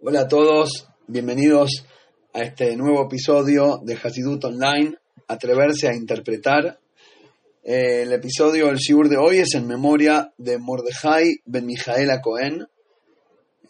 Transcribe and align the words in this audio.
Hola 0.00 0.20
a 0.20 0.28
todos, 0.28 0.86
bienvenidos 1.08 1.84
a 2.32 2.42
este 2.42 2.76
nuevo 2.76 3.04
episodio 3.06 3.80
de 3.82 3.98
Hasidut 4.00 4.44
Online, 4.44 4.94
Atreverse 5.26 5.88
a 5.88 5.94
Interpretar. 5.94 6.78
Eh, 7.64 8.02
el 8.02 8.12
episodio, 8.12 8.68
el 8.68 8.76
Shiur 8.76 9.08
de 9.08 9.16
hoy 9.16 9.38
es 9.38 9.54
en 9.54 9.66
memoria 9.66 10.32
de 10.38 10.56
Mordejai 10.56 11.40
Ben 11.46 11.66
Mijaela 11.66 12.20
Cohen, 12.20 12.64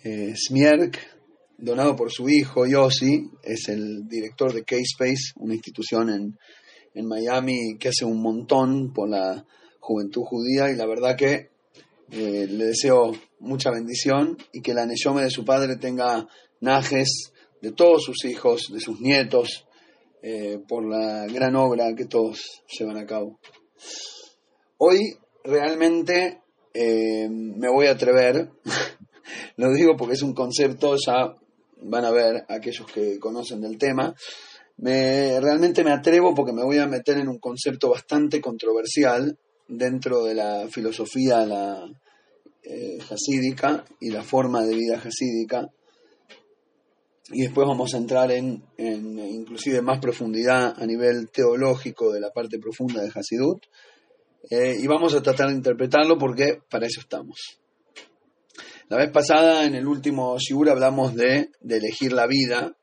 eh, 0.04 0.34
Smierk, 0.36 0.98
donado 1.56 1.96
por 1.96 2.12
su 2.12 2.28
hijo 2.28 2.66
Yossi, 2.66 3.30
es 3.42 3.70
el 3.70 4.06
director 4.06 4.52
de 4.52 4.64
K-Space, 4.64 5.32
una 5.36 5.54
institución 5.54 6.10
en, 6.10 6.38
en 6.92 7.06
Miami 7.06 7.78
que 7.80 7.88
hace 7.88 8.04
un 8.04 8.20
montón 8.20 8.92
por 8.92 9.08
la 9.08 9.46
juventud 9.80 10.24
judía 10.24 10.70
y 10.70 10.76
la 10.76 10.84
verdad 10.84 11.16
que 11.16 11.48
eh, 12.10 12.46
le 12.48 12.66
deseo 12.66 13.12
mucha 13.40 13.70
bendición 13.70 14.38
y 14.52 14.62
que 14.62 14.74
la 14.74 14.86
Neyome 14.86 15.22
de 15.22 15.30
su 15.30 15.44
padre 15.44 15.76
tenga 15.76 16.26
najes 16.60 17.32
de 17.60 17.72
todos 17.72 18.04
sus 18.04 18.24
hijos, 18.24 18.72
de 18.72 18.80
sus 18.80 19.00
nietos, 19.00 19.66
eh, 20.22 20.58
por 20.66 20.84
la 20.84 21.26
gran 21.26 21.54
obra 21.56 21.94
que 21.94 22.06
todos 22.06 22.62
llevan 22.68 22.96
a 22.96 23.06
cabo. 23.06 23.38
Hoy 24.78 25.16
realmente 25.44 26.42
eh, 26.72 27.28
me 27.30 27.70
voy 27.70 27.86
a 27.86 27.92
atrever, 27.92 28.50
lo 29.56 29.72
digo 29.72 29.96
porque 29.96 30.14
es 30.14 30.22
un 30.22 30.34
concepto, 30.34 30.96
ya 30.96 31.34
van 31.82 32.04
a 32.04 32.10
ver 32.10 32.44
aquellos 32.48 32.86
que 32.90 33.18
conocen 33.18 33.60
del 33.60 33.76
tema, 33.78 34.14
me, 34.78 35.40
realmente 35.40 35.84
me 35.84 35.92
atrevo 35.92 36.34
porque 36.34 36.52
me 36.52 36.64
voy 36.64 36.78
a 36.78 36.86
meter 36.86 37.18
en 37.18 37.28
un 37.28 37.38
concepto 37.38 37.90
bastante 37.90 38.40
controversial 38.40 39.38
dentro 39.68 40.24
de 40.24 40.34
la 40.34 40.66
filosofía 40.68 41.44
la, 41.44 41.84
eh, 42.62 42.98
hasídica 43.10 43.84
y 44.00 44.10
la 44.10 44.22
forma 44.22 44.64
de 44.64 44.74
vida 44.74 44.96
hasídica. 44.96 45.68
Y 47.30 47.42
después 47.42 47.66
vamos 47.66 47.92
a 47.94 47.98
entrar 47.98 48.30
en, 48.30 48.64
en, 48.76 49.18
inclusive 49.18 49.82
más 49.82 50.00
profundidad 50.00 50.74
a 50.80 50.86
nivel 50.86 51.30
teológico 51.30 52.12
de 52.12 52.20
la 52.20 52.30
parte 52.30 52.58
profunda 52.58 53.02
de 53.02 53.10
Hasidut. 53.14 53.64
Eh, 54.50 54.78
y 54.80 54.86
vamos 54.86 55.14
a 55.14 55.22
tratar 55.22 55.48
de 55.48 55.56
interpretarlo 55.56 56.16
porque 56.16 56.60
para 56.70 56.86
eso 56.86 57.00
estamos. 57.00 57.60
La 58.88 58.96
vez 58.96 59.10
pasada, 59.10 59.66
en 59.66 59.74
el 59.74 59.86
último 59.86 60.38
Shigur, 60.38 60.70
hablamos 60.70 61.14
de, 61.14 61.50
de 61.60 61.76
elegir 61.76 62.14
la 62.14 62.26
vida, 62.26 62.74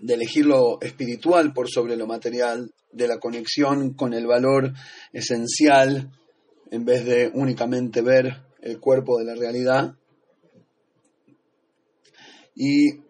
de 0.00 0.14
elegir 0.14 0.46
lo 0.46 0.80
espiritual 0.80 1.52
por 1.52 1.68
sobre 1.68 1.96
lo 1.96 2.06
material, 2.06 2.72
de 2.92 3.08
la 3.08 3.18
conexión 3.18 3.94
con 3.94 4.14
el 4.14 4.26
valor 4.26 4.72
esencial 5.12 6.12
en 6.70 6.84
vez 6.84 7.04
de 7.04 7.30
únicamente 7.32 8.02
ver 8.02 8.42
el 8.60 8.80
cuerpo 8.80 9.18
de 9.18 9.24
la 9.24 9.34
realidad. 9.34 9.94
Y 12.54 13.00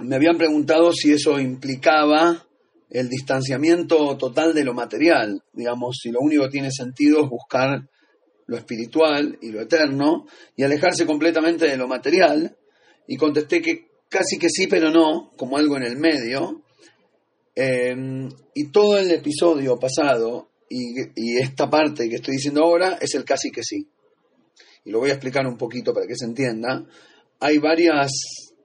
me 0.00 0.16
habían 0.16 0.36
preguntado 0.36 0.92
si 0.92 1.12
eso 1.12 1.38
implicaba 1.38 2.46
el 2.90 3.08
distanciamiento 3.08 4.16
total 4.16 4.54
de 4.54 4.64
lo 4.64 4.74
material, 4.74 5.42
digamos, 5.52 5.98
si 6.02 6.10
lo 6.10 6.20
único 6.20 6.44
que 6.44 6.50
tiene 6.50 6.70
sentido 6.70 7.22
es 7.22 7.28
buscar 7.28 7.88
lo 8.46 8.56
espiritual 8.56 9.38
y 9.42 9.50
lo 9.50 9.60
eterno 9.60 10.26
y 10.54 10.62
alejarse 10.62 11.04
completamente 11.04 11.66
de 11.66 11.76
lo 11.76 11.88
material. 11.88 12.56
Y 13.08 13.16
contesté 13.16 13.60
que 13.60 13.88
casi 14.08 14.38
que 14.38 14.48
sí, 14.48 14.66
pero 14.66 14.90
no, 14.90 15.32
como 15.36 15.56
algo 15.56 15.76
en 15.76 15.82
el 15.82 15.96
medio. 15.96 16.62
Eh, 17.54 18.28
y 18.54 18.70
todo 18.70 18.98
el 18.98 19.10
episodio 19.10 19.78
pasado 19.78 20.48
y, 20.68 21.38
esta 21.38 21.68
parte 21.70 22.08
que 22.08 22.16
estoy 22.16 22.34
diciendo 22.34 22.64
ahora 22.64 22.98
es 23.00 23.14
el 23.14 23.24
casi 23.24 23.50
que 23.50 23.62
sí. 23.62 23.88
Y 24.84 24.90
lo 24.90 25.00
voy 25.00 25.10
a 25.10 25.14
explicar 25.14 25.46
un 25.46 25.56
poquito 25.56 25.92
para 25.92 26.06
que 26.06 26.16
se 26.16 26.24
entienda. 26.24 26.84
Hay 27.40 27.58
varias 27.58 28.10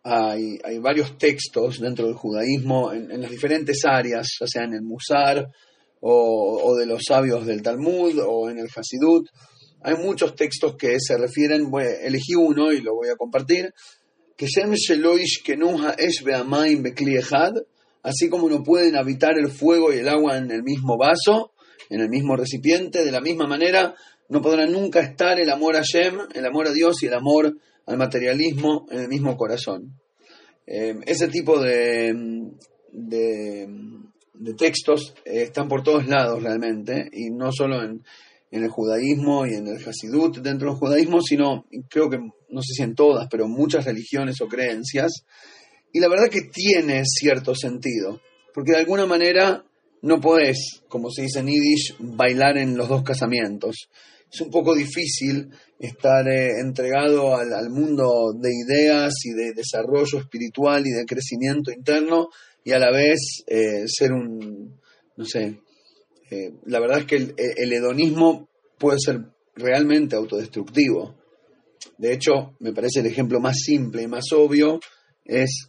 hay, 0.03 0.57
hay, 0.63 0.79
varios 0.79 1.17
textos 1.17 1.79
dentro 1.79 2.07
del 2.07 2.15
judaísmo 2.15 2.91
en, 2.91 3.21
las 3.21 3.29
diferentes 3.29 3.85
áreas, 3.85 4.27
ya 4.39 4.47
sea 4.47 4.63
en 4.63 4.73
el 4.73 4.81
Musar 4.81 5.47
o, 5.99 6.75
de 6.75 6.87
los 6.87 7.03
sabios 7.07 7.45
del 7.45 7.61
Talmud 7.61 8.19
o 8.25 8.49
en 8.49 8.57
el 8.57 8.67
Hasidut. 8.75 9.27
Hay 9.83 9.95
muchos 9.95 10.35
textos 10.35 10.75
que 10.75 10.99
se 10.99 11.17
refieren, 11.17 11.69
bueno, 11.69 11.89
elegí 12.01 12.33
uno 12.35 12.71
y 12.71 12.81
lo 12.81 12.95
voy 12.95 13.09
a 13.09 13.15
compartir, 13.15 13.71
que 14.35 14.47
así 18.03 18.29
como 18.29 18.49
no 18.49 18.63
pueden 18.63 18.95
habitar 18.95 19.37
el 19.37 19.49
fuego 19.49 19.93
y 19.93 19.97
el 19.97 20.09
agua 20.09 20.37
en 20.37 20.49
el 20.51 20.63
mismo 20.63 20.97
vaso, 20.97 21.51
en 21.89 22.01
el 22.01 22.09
mismo 22.09 22.35
recipiente, 22.35 23.03
de 23.03 23.11
la 23.11 23.21
misma 23.21 23.47
manera 23.47 23.95
no 24.29 24.41
podrán 24.41 24.71
nunca 24.71 25.01
estar 25.01 25.39
el 25.39 25.49
amor 25.49 25.75
a 25.75 25.81
Shem, 25.81 26.19
el 26.33 26.45
amor 26.45 26.67
a 26.67 26.71
Dios 26.71 27.03
y 27.03 27.07
el 27.07 27.13
amor 27.13 27.57
al 27.85 27.97
materialismo 27.97 28.85
en 28.89 29.01
el 29.01 29.07
mismo 29.09 29.35
corazón. 29.35 29.99
Eh, 30.65 30.95
ese 31.05 31.27
tipo 31.27 31.59
de, 31.59 32.13
de, 32.93 33.67
textos 34.57 35.13
eh, 35.25 35.41
están 35.43 35.67
por 35.67 35.83
todos 35.83 36.07
lados 36.07 36.41
realmente, 36.41 37.09
y 37.11 37.29
no 37.29 37.51
solo 37.51 37.83
en, 37.83 38.03
en 38.51 38.63
el 38.63 38.69
judaísmo 38.69 39.45
y 39.45 39.55
en 39.55 39.67
el 39.67 39.77
Hasidut 39.85 40.37
dentro 40.37 40.69
del 40.69 40.77
judaísmo, 40.77 41.21
sino 41.21 41.65
creo 41.89 42.09
que, 42.09 42.17
no 42.17 42.61
sé 42.61 42.73
si 42.73 42.83
en 42.83 42.95
todas, 42.95 43.27
pero 43.29 43.47
muchas 43.47 43.85
religiones 43.85 44.39
o 44.41 44.47
creencias. 44.47 45.25
Y 45.91 45.99
la 45.99 46.07
verdad 46.07 46.29
que 46.29 46.43
tiene 46.43 47.03
cierto 47.05 47.53
sentido, 47.53 48.21
porque 48.53 48.71
de 48.71 48.79
alguna 48.79 49.05
manera 49.05 49.65
no 50.01 50.19
podés, 50.19 50.81
como 50.87 51.11
se 51.11 51.23
dice 51.23 51.39
en 51.39 51.47
Yiddish, 51.47 51.95
bailar 51.99 52.57
en 52.57 52.75
los 52.75 52.89
dos 52.89 53.03
casamientos. 53.03 53.89
Es 54.31 54.41
un 54.41 54.49
poco 54.49 54.73
difícil 54.73 55.49
estar 55.77 56.27
eh, 56.27 56.59
entregado 56.61 57.35
al, 57.35 57.69
mundo 57.69 58.33
de 58.33 58.49
ideas 58.49 59.13
y 59.25 59.33
de 59.33 59.53
desarrollo 59.53 60.19
espiritual 60.19 60.87
y 60.87 60.91
de 60.91 61.05
crecimiento 61.05 61.71
interno 61.71 62.29
y 62.63 62.71
a 62.71 62.79
la 62.79 62.91
vez 62.91 63.43
eh, 63.47 63.83
ser 63.87 64.13
un, 64.13 64.79
no 65.17 65.25
sé, 65.25 65.59
eh, 66.29 66.53
la 66.65 66.79
verdad 66.79 66.99
es 66.99 67.05
que 67.05 67.15
el, 67.15 67.73
hedonismo 67.73 68.47
puede 68.77 68.99
ser 68.99 69.21
realmente 69.55 70.15
autodestructivo. 70.15 71.15
De 71.97 72.13
hecho, 72.13 72.55
me 72.59 72.73
parece 72.73 73.01
el 73.01 73.07
ejemplo 73.07 73.39
más 73.39 73.57
simple 73.57 74.03
y 74.03 74.07
más 74.07 74.31
obvio 74.31 74.79
es 75.25 75.67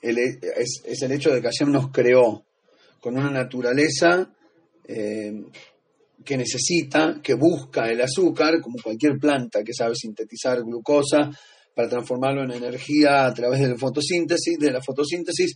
el, 0.00 0.18
es, 0.18 0.82
es 0.84 1.02
el 1.02 1.12
hecho 1.12 1.34
de 1.34 1.40
que 1.40 1.48
Hashem 1.48 1.72
nos 1.72 1.90
creó 1.90 2.43
con 3.04 3.18
una 3.18 3.30
naturaleza 3.30 4.32
eh, 4.88 5.44
que 6.24 6.38
necesita, 6.38 7.20
que 7.22 7.34
busca 7.34 7.90
el 7.90 8.00
azúcar, 8.00 8.62
como 8.62 8.76
cualquier 8.82 9.18
planta 9.18 9.62
que 9.62 9.74
sabe 9.74 9.94
sintetizar 9.94 10.62
glucosa 10.62 11.30
para 11.74 11.86
transformarlo 11.86 12.44
en 12.44 12.52
energía 12.52 13.26
a 13.26 13.34
través 13.34 13.60
de 13.60 13.68
la 13.68 13.76
fotosíntesis, 13.76 14.58
de 14.58 14.70
la 14.70 14.80
fotosíntesis, 14.80 15.54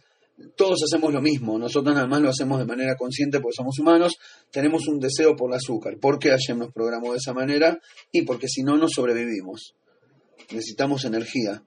todos 0.57 0.83
hacemos 0.85 1.11
lo 1.11 1.23
mismo, 1.23 1.59
nosotros 1.59 1.95
nada 1.95 2.07
más 2.07 2.21
lo 2.21 2.29
hacemos 2.29 2.59
de 2.59 2.67
manera 2.67 2.97
consciente 2.97 3.41
porque 3.41 3.57
somos 3.57 3.79
humanos, 3.79 4.19
tenemos 4.51 4.87
un 4.87 4.99
deseo 4.99 5.35
por 5.35 5.51
el 5.51 5.57
azúcar. 5.57 5.97
¿Por 5.99 6.19
qué 6.19 6.29
Hashem 6.29 6.59
nos 6.59 6.71
programó 6.75 7.13
de 7.13 7.17
esa 7.17 7.33
manera? 7.33 7.81
Y 8.13 8.27
porque 8.27 8.47
si 8.47 8.63
no, 8.63 8.77
no 8.77 8.89
sobrevivimos. 8.91 9.75
Necesitamos 10.51 11.07
energía. 11.07 11.63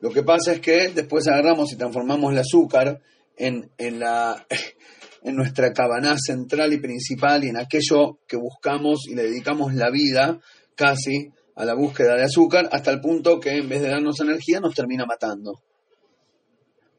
Lo 0.00 0.10
que 0.12 0.22
pasa 0.22 0.52
es 0.52 0.60
que 0.60 0.90
después 0.94 1.26
agarramos 1.26 1.72
y 1.72 1.76
transformamos 1.76 2.32
el 2.32 2.38
azúcar 2.38 3.02
en, 3.36 3.70
en, 3.78 3.98
la, 3.98 4.46
en 5.22 5.36
nuestra 5.36 5.72
cabana 5.72 6.16
central 6.18 6.72
y 6.72 6.78
principal 6.78 7.44
y 7.44 7.48
en 7.48 7.56
aquello 7.56 8.18
que 8.26 8.36
buscamos 8.36 9.06
y 9.08 9.14
le 9.14 9.24
dedicamos 9.24 9.74
la 9.74 9.90
vida 9.90 10.38
casi 10.74 11.30
a 11.54 11.64
la 11.64 11.74
búsqueda 11.74 12.16
de 12.16 12.24
azúcar, 12.24 12.68
hasta 12.72 12.90
el 12.90 13.00
punto 13.00 13.38
que 13.38 13.58
en 13.58 13.68
vez 13.68 13.82
de 13.82 13.90
darnos 13.90 14.20
energía 14.20 14.60
nos 14.60 14.74
termina 14.74 15.04
matando. 15.04 15.62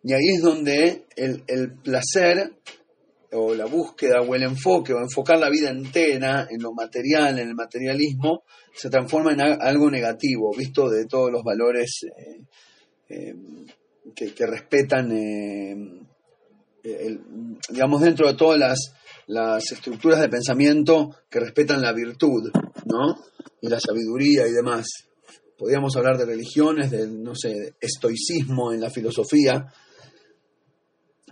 Y 0.04 0.14
ahí 0.14 0.36
es 0.36 0.42
donde 0.42 1.06
el, 1.16 1.44
el 1.48 1.74
placer 1.80 2.52
o 3.34 3.54
la 3.56 3.66
búsqueda 3.66 4.22
o 4.22 4.36
el 4.36 4.44
enfoque 4.44 4.94
o 4.94 5.00
enfocar 5.00 5.40
la 5.40 5.50
vida 5.50 5.70
entera 5.70 6.48
en 6.50 6.62
lo 6.62 6.74
material, 6.74 7.40
en 7.40 7.50
el 7.50 7.56
materialismo, 7.56 8.44
se 8.74 8.90
transforma 8.90 9.34
en 9.34 9.42
algo 9.42 9.90
negativo, 9.90 10.52
visto 10.56 10.90
de 10.90 11.06
todos 11.06 11.32
los 11.32 11.44
valores 11.44 12.06
eh, 12.18 12.42
eh, 13.10 13.36
que, 14.16 14.34
que, 14.34 14.46
respetan 14.46 15.12
eh, 15.12 15.76
digamos, 17.70 18.02
dentro 18.02 18.28
de 18.28 18.34
todas 18.34 18.60
las, 18.60 18.94
las, 19.28 19.72
estructuras 19.72 20.20
de 20.20 20.30
pensamiento 20.30 21.16
que 21.30 21.40
respetan 21.40 21.82
la 21.82 21.94
virtud, 21.94 22.52
¿no? 22.86 23.16
Y 23.62 23.70
la 23.70 23.80
sabiduría 23.80 24.48
y 24.48 24.52
demás. 24.52 24.86
Podríamos 25.58 25.96
hablar 25.96 26.18
de 26.18 26.26
religiones, 26.26 26.92
del, 26.92 27.24
no 27.24 27.34
sé, 27.36 27.76
estoicismo 27.80 28.74
en 28.74 28.82
la 28.82 28.90
filosofía. 28.90 29.66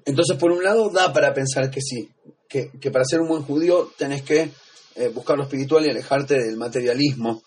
Entonces, 0.06 0.38
por 0.38 0.52
un 0.52 0.64
lado, 0.64 0.90
da 0.90 1.12
para 1.12 1.34
pensar 1.34 1.70
que 1.70 1.82
sí, 1.82 2.10
que, 2.48 2.92
para 2.92 3.06
ser 3.06 3.22
un 3.22 3.30
buen 3.30 3.44
judío 3.44 3.92
tenés 3.98 4.24
que 4.24 4.52
eh, 4.96 5.08
buscar 5.10 5.38
lo 5.38 5.44
espiritual 5.44 5.86
y 5.86 5.90
alejarte 5.90 6.36
del 6.36 6.58
materialismo, 6.58 7.44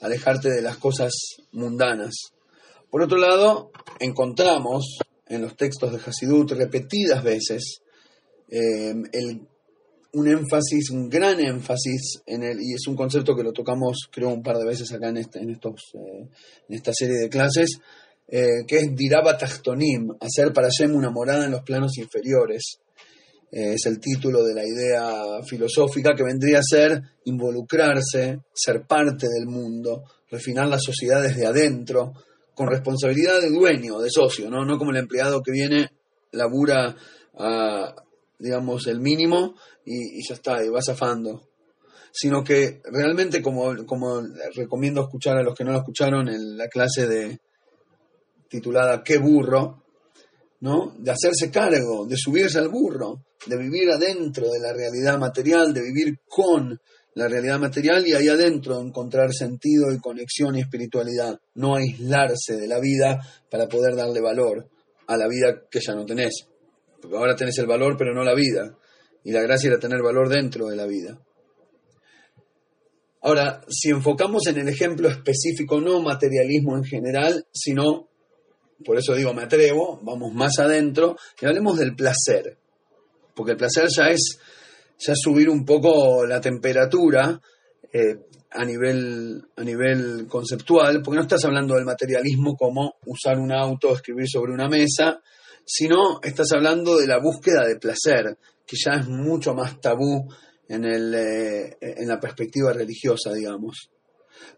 alejarte 0.00 0.50
de 0.50 0.62
las 0.62 0.76
cosas 0.78 1.12
mundanas. 1.52 2.14
Por 2.90 3.02
otro 3.02 3.18
lado, 3.18 3.70
encontramos 4.00 4.98
en 5.28 5.42
los 5.42 5.56
textos 5.56 5.92
de 5.92 5.98
Hasidut 5.98 6.52
repetidas 6.52 7.22
veces 7.22 7.82
eh, 8.50 8.94
el 9.12 9.48
un 10.12 10.26
énfasis, 10.26 10.90
un 10.90 11.08
gran 11.08 11.38
énfasis 11.38 12.22
en 12.26 12.42
el, 12.42 12.60
y 12.60 12.74
es 12.74 12.86
un 12.86 12.96
concepto 12.96 13.36
que 13.36 13.42
lo 13.42 13.52
tocamos 13.52 14.08
creo 14.10 14.30
un 14.30 14.42
par 14.42 14.56
de 14.56 14.64
veces 14.64 14.90
acá 14.92 15.08
en, 15.08 15.18
este, 15.18 15.38
en, 15.40 15.50
estos, 15.50 15.92
eh, 15.94 16.28
en 16.68 16.74
esta 16.74 16.92
serie 16.94 17.16
de 17.16 17.28
clases, 17.28 17.78
eh, 18.26 18.64
que 18.66 18.78
es 18.78 18.96
Diraba 18.96 19.36
Tachtonim, 19.36 20.10
hacer 20.20 20.52
para 20.52 20.68
Shem 20.68 20.94
una 20.94 21.10
morada 21.10 21.44
en 21.44 21.50
los 21.50 21.62
planos 21.62 21.96
inferiores. 21.98 22.78
Eh, 23.50 23.74
es 23.74 23.86
el 23.86 23.98
título 24.00 24.44
de 24.44 24.54
la 24.54 24.64
idea 24.64 25.42
filosófica 25.46 26.14
que 26.14 26.22
vendría 26.22 26.58
a 26.58 26.62
ser 26.62 27.02
involucrarse, 27.24 28.40
ser 28.52 28.86
parte 28.86 29.26
del 29.28 29.46
mundo, 29.46 30.04
refinar 30.30 30.68
la 30.68 30.78
sociedad 30.78 31.22
desde 31.22 31.46
adentro, 31.46 32.12
con 32.58 32.66
responsabilidad 32.66 33.40
de 33.40 33.50
dueño, 33.50 34.00
de 34.00 34.10
socio, 34.10 34.50
no, 34.50 34.64
no 34.64 34.78
como 34.78 34.90
el 34.90 34.96
empleado 34.96 35.44
que 35.44 35.52
viene, 35.52 35.92
labura 36.32 36.96
a, 37.38 37.94
digamos, 38.36 38.88
el 38.88 38.98
mínimo 38.98 39.54
y, 39.84 40.26
ya 40.28 40.34
está, 40.34 40.64
y 40.64 40.68
va 40.68 40.80
zafando. 40.82 41.50
Sino 42.10 42.42
que 42.42 42.80
realmente, 42.82 43.40
como, 43.40 43.86
como 43.86 44.22
recomiendo 44.56 45.02
escuchar 45.02 45.36
a 45.36 45.44
los 45.44 45.54
que 45.54 45.62
no 45.62 45.70
lo 45.70 45.78
escucharon 45.78 46.28
en 46.28 46.58
la 46.58 46.66
clase 46.66 47.06
de 47.06 47.38
titulada 48.48 49.04
Qué 49.04 49.18
burro, 49.18 49.84
¿no? 50.58 50.96
De 50.98 51.12
hacerse 51.12 51.52
cargo, 51.52 52.06
de 52.06 52.16
subirse 52.16 52.58
al 52.58 52.70
burro, 52.70 53.24
de 53.46 53.56
vivir 53.56 53.88
adentro 53.88 54.50
de 54.50 54.58
la 54.58 54.72
realidad 54.72 55.16
material, 55.16 55.72
de 55.72 55.82
vivir 55.82 56.18
con 56.26 56.80
la 57.18 57.26
realidad 57.26 57.58
material 57.58 58.06
y 58.06 58.12
ahí 58.12 58.28
adentro 58.28 58.80
encontrar 58.80 59.32
sentido 59.32 59.92
y 59.92 59.98
conexión 59.98 60.54
y 60.54 60.60
espiritualidad, 60.60 61.40
no 61.54 61.74
aislarse 61.74 62.56
de 62.56 62.68
la 62.68 62.78
vida 62.78 63.20
para 63.50 63.66
poder 63.66 63.96
darle 63.96 64.20
valor 64.20 64.68
a 65.08 65.16
la 65.16 65.26
vida 65.26 65.64
que 65.68 65.80
ya 65.80 65.94
no 65.94 66.06
tenés. 66.06 66.46
Porque 67.02 67.16
ahora 67.16 67.34
tenés 67.34 67.58
el 67.58 67.66
valor 67.66 67.96
pero 67.98 68.14
no 68.14 68.22
la 68.22 68.36
vida. 68.36 68.78
Y 69.24 69.32
la 69.32 69.42
gracia 69.42 69.66
era 69.66 69.80
tener 69.80 70.00
valor 70.00 70.28
dentro 70.28 70.68
de 70.68 70.76
la 70.76 70.86
vida. 70.86 71.18
Ahora, 73.20 73.62
si 73.68 73.90
enfocamos 73.90 74.46
en 74.46 74.58
el 74.58 74.68
ejemplo 74.68 75.08
específico, 75.08 75.80
no 75.80 76.00
materialismo 76.00 76.76
en 76.76 76.84
general, 76.84 77.46
sino, 77.52 78.08
por 78.84 78.96
eso 78.96 79.16
digo 79.16 79.34
me 79.34 79.42
atrevo, 79.42 79.98
vamos 80.04 80.32
más 80.34 80.60
adentro 80.60 81.16
y 81.40 81.46
hablemos 81.46 81.78
del 81.78 81.96
placer. 81.96 82.58
Porque 83.34 83.52
el 83.52 83.58
placer 83.58 83.88
ya 83.88 84.04
es, 84.04 84.38
ya 84.98 85.14
subir 85.14 85.48
un 85.48 85.64
poco 85.64 86.26
la 86.26 86.40
temperatura 86.40 87.40
eh, 87.92 88.16
a, 88.50 88.64
nivel, 88.64 89.42
a 89.56 89.62
nivel 89.62 90.26
conceptual, 90.26 91.02
porque 91.02 91.16
no 91.16 91.22
estás 91.22 91.44
hablando 91.44 91.74
del 91.74 91.84
materialismo 91.84 92.56
como 92.56 92.94
usar 93.06 93.38
un 93.38 93.52
auto, 93.52 93.94
escribir 93.94 94.26
sobre 94.28 94.52
una 94.52 94.68
mesa, 94.68 95.20
sino 95.64 96.20
estás 96.22 96.52
hablando 96.52 96.96
de 96.98 97.06
la 97.06 97.18
búsqueda 97.18 97.66
de 97.66 97.76
placer, 97.76 98.38
que 98.66 98.76
ya 98.82 99.00
es 99.00 99.08
mucho 99.08 99.54
más 99.54 99.80
tabú 99.80 100.28
en, 100.68 100.84
el, 100.84 101.14
eh, 101.14 101.76
en 101.80 102.08
la 102.08 102.18
perspectiva 102.18 102.72
religiosa, 102.72 103.32
digamos. 103.32 103.90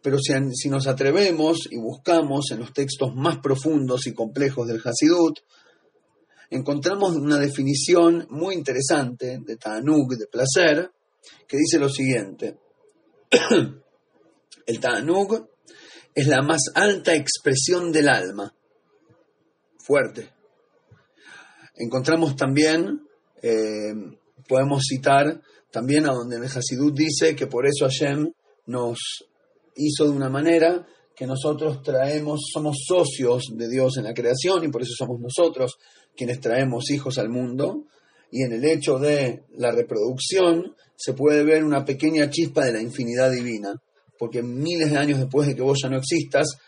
Pero 0.02 0.19
si, 0.19 0.32
si, 0.54 0.69
nos 0.69 0.87
atrevemos 0.87 1.69
y 1.70 1.78
buscamos 1.78 2.50
en 2.52 2.60
los 2.60 2.72
textos 2.72 3.14
más 3.14 3.38
profundos 3.38 4.06
y 4.06 4.14
complejos 4.14 4.69
del 4.69 4.81
Hasidut, 4.84 5.38
encontramos 6.50 7.17
una 7.17 7.38
definición 7.38 8.26
muy 8.31 8.55
interesante 8.55 9.38
de 9.41 9.56
Ta'anug, 9.56 10.17
de 10.17 10.26
placer, 10.26 10.91
que 11.47 11.56
dice 11.56 11.79
lo 11.79 11.88
siguiente. 11.88 12.58
El 14.67 14.81
Ta'anug 14.81 15.49
es 16.14 16.26
la 16.26 16.43
más 16.43 16.64
alta 16.75 17.14
expresión 17.14 17.93
del 17.93 18.08
alma. 18.08 18.55
Fuerte 19.79 20.41
encontramos 21.81 22.37
también, 22.37 23.02
eh, 23.43 23.94
podemos 24.47 24.82
citar 24.87 25.41
también 25.70 26.06
a 26.06 26.12
donde 26.12 26.37
el 26.37 26.94
dice 26.94 27.35
que 27.35 27.47
por 27.47 27.67
eso 27.67 27.87
Hashem 27.87 28.31
nos 28.67 28.99
hizo 29.76 30.05
de 30.05 30.11
una 30.11 30.29
manera 30.29 30.87
que 31.17 31.26
nosotros 31.26 31.82
traemos, 31.82 32.41
somos 32.52 32.85
socios 32.87 33.44
de 33.55 33.69
Dios 33.69 33.97
en 33.97 34.05
la 34.05 34.14
creación 34.14 34.64
y 34.64 34.69
por 34.69 34.82
eso 34.82 34.93
somos 34.97 35.20
nosotros 35.20 35.76
quienes 36.16 36.40
traemos 36.40 36.90
hijos 36.90 37.18
al 37.18 37.28
mundo. 37.28 37.84
Y 38.30 38.42
en 38.42 38.52
el 38.52 38.64
hecho 38.64 38.98
de 38.98 39.42
la 39.56 39.72
reproducción 39.72 40.74
se 40.96 41.14
puede 41.14 41.44
ver 41.44 41.64
una 41.64 41.84
pequeña 41.84 42.30
chispa 42.30 42.64
de 42.64 42.72
la 42.72 42.80
infinidad 42.80 43.30
divina, 43.30 43.74
porque 44.18 44.42
miles 44.42 44.90
de 44.90 44.98
años 44.98 45.18
después 45.18 45.48
de 45.48 45.56
que 45.56 45.62
vos 45.62 45.78
ya 45.82 45.88
no 45.88 45.96
existas, 45.96 46.58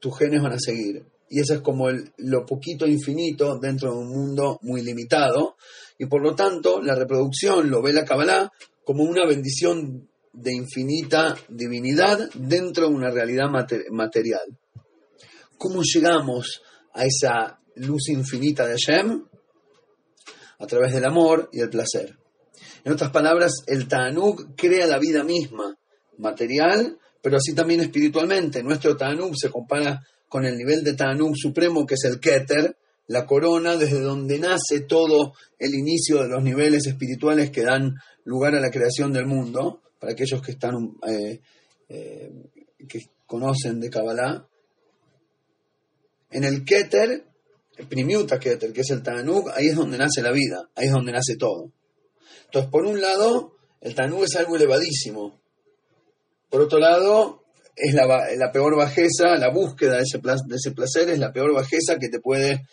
tus 0.00 0.16
genes 0.16 0.42
van 0.42 0.52
a 0.52 0.60
seguir 0.60 1.04
y 1.30 1.40
eso 1.40 1.54
es 1.54 1.60
como 1.60 1.88
lo 1.90 2.46
poquito 2.46 2.86
infinito 2.86 3.58
dentro 3.58 3.92
de 3.92 3.98
un 3.98 4.08
mundo 4.08 4.58
muy 4.62 4.82
limitado, 4.82 5.56
y 5.98 6.06
por 6.06 6.22
lo 6.22 6.34
tanto 6.34 6.80
la 6.80 6.94
reproducción 6.94 7.70
lo 7.70 7.82
ve 7.82 7.92
la 7.92 8.04
Kabbalah 8.04 8.50
como 8.84 9.04
una 9.04 9.26
bendición 9.26 10.08
de 10.32 10.54
infinita 10.54 11.36
divinidad 11.48 12.30
dentro 12.34 12.88
de 12.88 12.94
una 12.94 13.10
realidad 13.10 13.48
material. 13.90 14.58
¿Cómo 15.58 15.82
llegamos 15.82 16.62
a 16.94 17.04
esa 17.04 17.60
luz 17.76 18.08
infinita 18.08 18.66
de 18.66 18.76
Hashem? 18.76 19.24
A 20.58 20.66
través 20.66 20.92
del 20.92 21.04
amor 21.04 21.48
y 21.52 21.60
el 21.60 21.70
placer. 21.70 22.16
En 22.84 22.92
otras 22.92 23.10
palabras, 23.10 23.52
el 23.66 23.86
Ta'anug 23.86 24.56
crea 24.56 24.86
la 24.86 24.98
vida 24.98 25.22
misma, 25.24 25.76
material, 26.18 26.98
pero 27.22 27.36
así 27.36 27.54
también 27.54 27.80
espiritualmente. 27.80 28.62
Nuestro 28.62 28.96
Ta'anug 28.96 29.34
se 29.36 29.50
compara 29.50 30.00
con 30.28 30.44
el 30.44 30.56
nivel 30.56 30.84
de 30.84 30.94
Tanum 30.94 31.34
supremo 31.34 31.86
que 31.86 31.94
es 31.94 32.04
el 32.04 32.20
Keter, 32.20 32.76
la 33.06 33.26
corona 33.26 33.76
desde 33.76 34.00
donde 34.00 34.38
nace 34.38 34.80
todo 34.80 35.32
el 35.58 35.74
inicio 35.74 36.22
de 36.22 36.28
los 36.28 36.42
niveles 36.42 36.86
espirituales 36.86 37.50
que 37.50 37.62
dan 37.62 37.94
lugar 38.24 38.54
a 38.54 38.60
la 38.60 38.70
creación 38.70 39.12
del 39.12 39.26
mundo, 39.26 39.80
para 39.98 40.12
aquellos 40.12 40.42
que 40.42 40.52
están 40.52 40.74
eh, 41.06 41.40
eh, 41.88 42.30
que 42.86 43.06
conocen 43.26 43.80
de 43.80 43.90
Kabbalah. 43.90 44.46
En 46.30 46.44
el 46.44 46.64
Keter, 46.64 47.24
el 47.76 47.86
Primiuta 47.86 48.38
Keter, 48.38 48.72
que 48.72 48.82
es 48.82 48.90
el 48.90 49.02
Tanuk, 49.02 49.50
ahí 49.54 49.68
es 49.68 49.76
donde 49.76 49.98
nace 49.98 50.22
la 50.22 50.32
vida, 50.32 50.68
ahí 50.74 50.86
es 50.86 50.92
donde 50.92 51.12
nace 51.12 51.36
todo. 51.36 51.72
Entonces, 52.46 52.70
por 52.70 52.84
un 52.84 53.00
lado, 53.00 53.56
el 53.80 53.94
Tanuk 53.94 54.24
es 54.24 54.36
algo 54.36 54.56
elevadísimo. 54.56 55.40
Por 56.50 56.62
otro 56.62 56.78
lado, 56.78 57.44
es 57.76 57.94
la, 57.94 58.52
peor 58.52 58.76
bajeza, 58.76 59.36
la 59.38 59.50
búsqueda 59.50 59.96
de 59.96 60.02
ese, 60.02 60.18
de 60.18 60.56
ese 60.56 60.72
placer 60.72 61.08
es 61.10 61.18
la 61.18 61.32
peor 61.32 61.54
bajeza 61.54 61.96
que 61.98 62.08
te 62.08 62.20
puede 62.20 62.66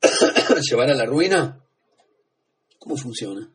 llevar 0.70 0.90
a 0.90 0.94
la 0.94 1.04
ruina. 1.04 1.60
¿Cómo 2.78 2.96
funciona? 2.96 3.48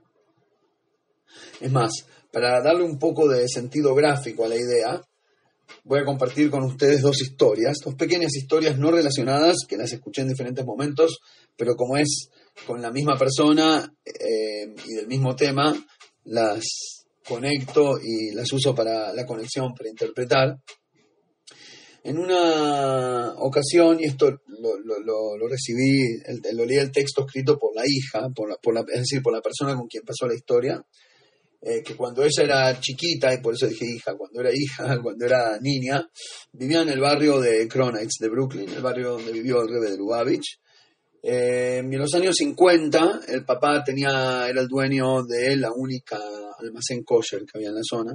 Es 1.59 1.71
más, 1.71 1.91
para 2.31 2.61
darle 2.61 2.83
un 2.83 2.99
poco 2.99 3.27
de 3.27 3.47
sentido 3.49 3.95
gráfico 3.95 4.45
a 4.45 4.49
la 4.49 4.55
idea, 4.55 5.01
voy 5.83 5.99
a 5.99 6.05
compartir 6.05 6.49
con 6.49 6.63
ustedes 6.63 7.01
dos 7.01 7.21
historias, 7.21 7.77
dos 7.83 7.95
pequeñas 7.95 8.35
historias 8.35 8.77
no 8.77 8.91
relacionadas, 8.91 9.57
que 9.67 9.77
las 9.77 9.91
escuché 9.93 10.21
en 10.21 10.29
diferentes 10.29 10.65
momentos, 10.65 11.19
pero 11.55 11.75
como 11.75 11.97
es 11.97 12.29
con 12.65 12.81
la 12.81 12.91
misma 12.91 13.17
persona 13.17 13.93
eh, 14.05 14.73
y 14.87 14.93
del 14.93 15.07
mismo 15.07 15.35
tema, 15.35 15.75
las 16.25 16.63
conecto 17.27 17.99
y 18.01 18.31
las 18.33 18.51
uso 18.53 18.73
para 18.73 19.13
la 19.13 19.25
conexión, 19.25 19.73
para 19.73 19.89
interpretar. 19.89 20.57
En 22.03 22.19
una 22.19 23.33
ocasión, 23.37 23.99
y 23.99 24.05
esto 24.05 24.41
lo, 24.47 25.47
recibí, 25.49 26.19
lo 26.53 26.65
leí 26.65 26.77
el 26.77 26.91
texto 26.91 27.25
escrito 27.25 27.57
por 27.57 27.75
la 27.75 27.83
hija, 27.87 28.29
por 28.29 28.59
por 28.61 28.77
es 28.91 28.99
decir, 28.99 29.23
por 29.23 29.33
la 29.33 29.41
persona 29.41 29.75
con 29.75 29.87
quien 29.87 30.03
pasó 30.03 30.27
la 30.27 30.35
historia, 30.35 30.85
eh, 31.67 31.81
que 31.81 31.95
cuando 31.95 32.23
ella 32.23 32.43
era 32.43 32.79
chiquita, 32.79 33.33
y 33.33 33.41
por 33.41 33.55
eso 33.55 33.65
dije 33.65 33.85
hija, 33.85 34.15
cuando 34.15 34.39
era 34.39 34.51
hija, 34.53 34.99
cuando 35.01 35.25
era 35.25 35.57
niña, 35.59 36.07
vivía 36.53 36.83
en 36.83 36.89
el 36.89 36.99
barrio 36.99 37.39
de 37.39 37.67
Cronex, 37.67 38.19
de 38.19 38.29
Brooklyn, 38.29 38.69
el 38.69 38.83
barrio 38.83 39.13
donde 39.13 39.31
vivió 39.31 39.63
el 39.63 39.69
rebe 39.69 39.89
de 39.89 39.97
Lubavitch, 39.97 40.59
eh, 41.23 41.77
en 41.79 41.97
los 41.97 42.13
años 42.13 42.35
50, 42.37 43.21
el 43.29 43.43
papá 43.43 43.83
tenía, 43.83 44.47
era 44.47 44.61
el 44.61 44.67
dueño 44.67 45.23
de 45.23 45.57
la 45.57 45.71
única 45.71 46.19
almacén 46.59 47.03
kosher 47.03 47.45
que 47.45 47.57
había 47.57 47.69
en 47.69 47.75
la 47.75 47.81
zona. 47.83 48.13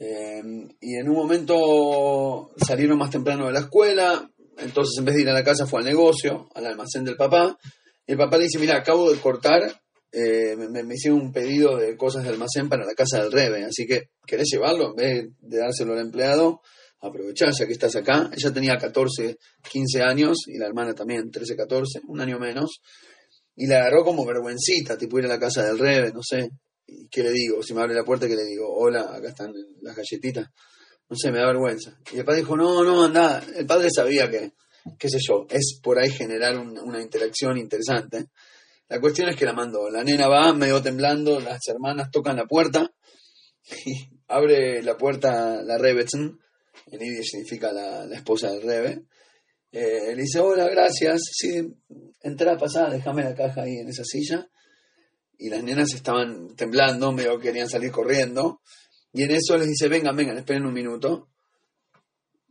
Eh, 0.00 0.42
y 0.80 0.96
en 0.96 1.10
un 1.10 1.14
momento 1.14 2.52
salieron 2.56 2.96
más 2.96 3.10
temprano 3.10 3.46
de 3.46 3.52
la 3.52 3.60
escuela, 3.60 4.30
entonces 4.56 4.98
en 4.98 5.04
vez 5.04 5.16
de 5.16 5.22
ir 5.22 5.28
a 5.28 5.34
la 5.34 5.44
casa 5.44 5.66
fue 5.66 5.80
al 5.80 5.86
negocio, 5.86 6.48
al 6.54 6.64
almacén 6.64 7.04
del 7.04 7.16
papá. 7.16 7.58
Y 8.06 8.12
el 8.12 8.18
papá 8.18 8.38
le 8.38 8.44
dice, 8.44 8.58
mira, 8.58 8.78
acabo 8.78 9.12
de 9.12 9.18
cortar, 9.18 9.78
eh, 10.18 10.56
me, 10.56 10.82
me, 10.82 10.94
hicieron 10.94 11.20
un 11.20 11.30
pedido 11.30 11.76
de 11.76 11.94
cosas 11.94 12.24
de 12.24 12.30
almacén 12.30 12.70
para 12.70 12.86
la 12.86 12.94
casa 12.94 13.22
del 13.22 13.30
Rebe, 13.30 13.64
así 13.64 13.86
que, 13.86 14.12
¿querés 14.26 14.48
llevarlo? 14.50 14.88
En 14.88 14.94
vez 14.94 15.26
de 15.40 15.58
dárselo 15.58 15.92
al 15.92 16.00
empleado, 16.00 16.62
aprovechar 17.02 17.52
ya 17.52 17.66
que 17.66 17.74
estás 17.74 17.96
acá. 17.96 18.30
Ella 18.34 18.50
tenía 18.50 18.78
14, 18.78 19.36
15 19.70 20.02
años 20.02 20.38
y 20.46 20.56
la 20.56 20.68
hermana 20.68 20.94
también, 20.94 21.30
13, 21.30 21.54
14, 21.54 22.00
un 22.08 22.18
año 22.22 22.38
menos. 22.38 22.80
Y 23.56 23.66
la 23.66 23.80
agarró 23.80 24.04
como 24.04 24.24
vergüencita, 24.24 24.96
tipo 24.96 25.18
ir 25.18 25.26
a 25.26 25.28
la 25.28 25.38
casa 25.38 25.62
del 25.64 25.78
Rebe, 25.78 26.12
no 26.14 26.22
sé. 26.22 26.48
¿Y 26.86 27.08
qué 27.08 27.22
le 27.22 27.32
digo? 27.32 27.62
Si 27.62 27.74
me 27.74 27.82
abre 27.82 27.94
la 27.94 28.04
puerta, 28.04 28.26
¿qué 28.26 28.36
le 28.36 28.44
digo? 28.44 28.72
Hola, 28.72 29.14
acá 29.14 29.28
están 29.28 29.52
las 29.82 29.94
galletitas. 29.94 30.48
No 31.10 31.16
sé, 31.16 31.30
me 31.30 31.40
da 31.40 31.46
vergüenza. 31.48 31.94
Y 32.10 32.20
el 32.20 32.24
padre 32.24 32.40
dijo, 32.40 32.56
no, 32.56 32.82
no, 32.82 33.04
anda. 33.04 33.44
El 33.54 33.66
padre 33.66 33.88
sabía 33.94 34.30
que, 34.30 34.52
qué 34.98 35.10
sé 35.10 35.18
yo, 35.20 35.46
es 35.50 35.78
por 35.82 35.98
ahí 35.98 36.10
generar 36.10 36.58
una 36.58 37.02
interacción 37.02 37.58
interesante. 37.58 38.30
La 38.88 39.00
cuestión 39.00 39.28
es 39.28 39.36
que 39.36 39.44
la 39.44 39.52
mandó. 39.52 39.90
La 39.90 40.04
nena 40.04 40.28
va 40.28 40.52
medio 40.52 40.80
temblando, 40.82 41.40
las 41.40 41.66
hermanas 41.68 42.10
tocan 42.10 42.36
la 42.36 42.46
puerta 42.46 42.92
y 43.84 44.08
abre 44.28 44.82
la 44.82 44.96
puerta 44.96 45.62
la 45.62 45.78
Rebetzin, 45.78 46.38
en 46.86 47.00
Yiddish 47.00 47.30
significa 47.30 47.72
la, 47.72 48.04
esposa 48.14 48.50
del 48.50 48.62
Rebe. 48.62 49.02
Eh, 49.72 50.14
le 50.14 50.22
dice, 50.22 50.40
hola, 50.40 50.68
gracias. 50.68 51.20
Sí, 51.32 51.60
entra, 52.22 52.56
pasá, 52.56 52.88
déjame 52.88 53.24
la 53.24 53.34
caja 53.34 53.62
ahí 53.62 53.76
en 53.78 53.88
esa 53.88 54.04
silla. 54.04 54.48
Y 55.38 55.50
las 55.50 55.62
nenas 55.62 55.92
estaban 55.92 56.54
temblando, 56.54 57.12
medio 57.12 57.38
querían 57.38 57.68
salir 57.68 57.90
corriendo. 57.90 58.60
Y 59.12 59.24
en 59.24 59.32
eso 59.32 59.56
les 59.58 59.68
dice, 59.68 59.88
vengan, 59.88 60.16
vengan, 60.16 60.38
esperen 60.38 60.64
un 60.64 60.72
minuto. 60.72 61.30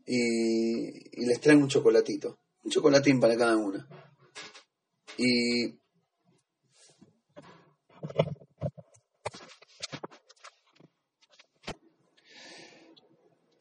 Y, 0.05 1.21
y 1.21 1.25
les 1.25 1.39
traen 1.39 1.61
un 1.61 1.69
chocolatito. 1.69 2.39
Un 2.63 2.71
chocolatín 2.71 3.19
para 3.19 3.37
cada 3.37 3.55
una. 3.55 3.87
Y 5.17 5.79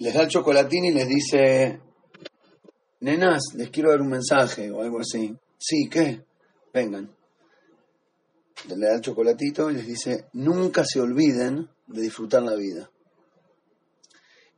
les 0.04 0.12
da 0.12 0.22
el 0.22 0.28
chocolatín 0.28 0.84
y 0.84 0.92
les 0.92 1.08
dice, 1.08 1.80
nenas, 3.00 3.54
les 3.54 3.70
quiero 3.70 3.90
dar 3.90 4.02
un 4.02 4.10
mensaje 4.10 4.70
o 4.70 4.82
algo 4.82 5.00
así. 5.00 5.34
Sí, 5.58 5.88
¿qué? 5.90 6.22
Vengan. 6.74 7.10
Le 8.68 8.86
da 8.86 8.96
el 8.96 9.00
chocolatito 9.00 9.70
y 9.70 9.74
les 9.74 9.86
dice, 9.86 10.26
nunca 10.34 10.84
se 10.84 11.00
olviden 11.00 11.70
de 11.86 12.02
disfrutar 12.02 12.42
la 12.42 12.54
vida. 12.54 12.90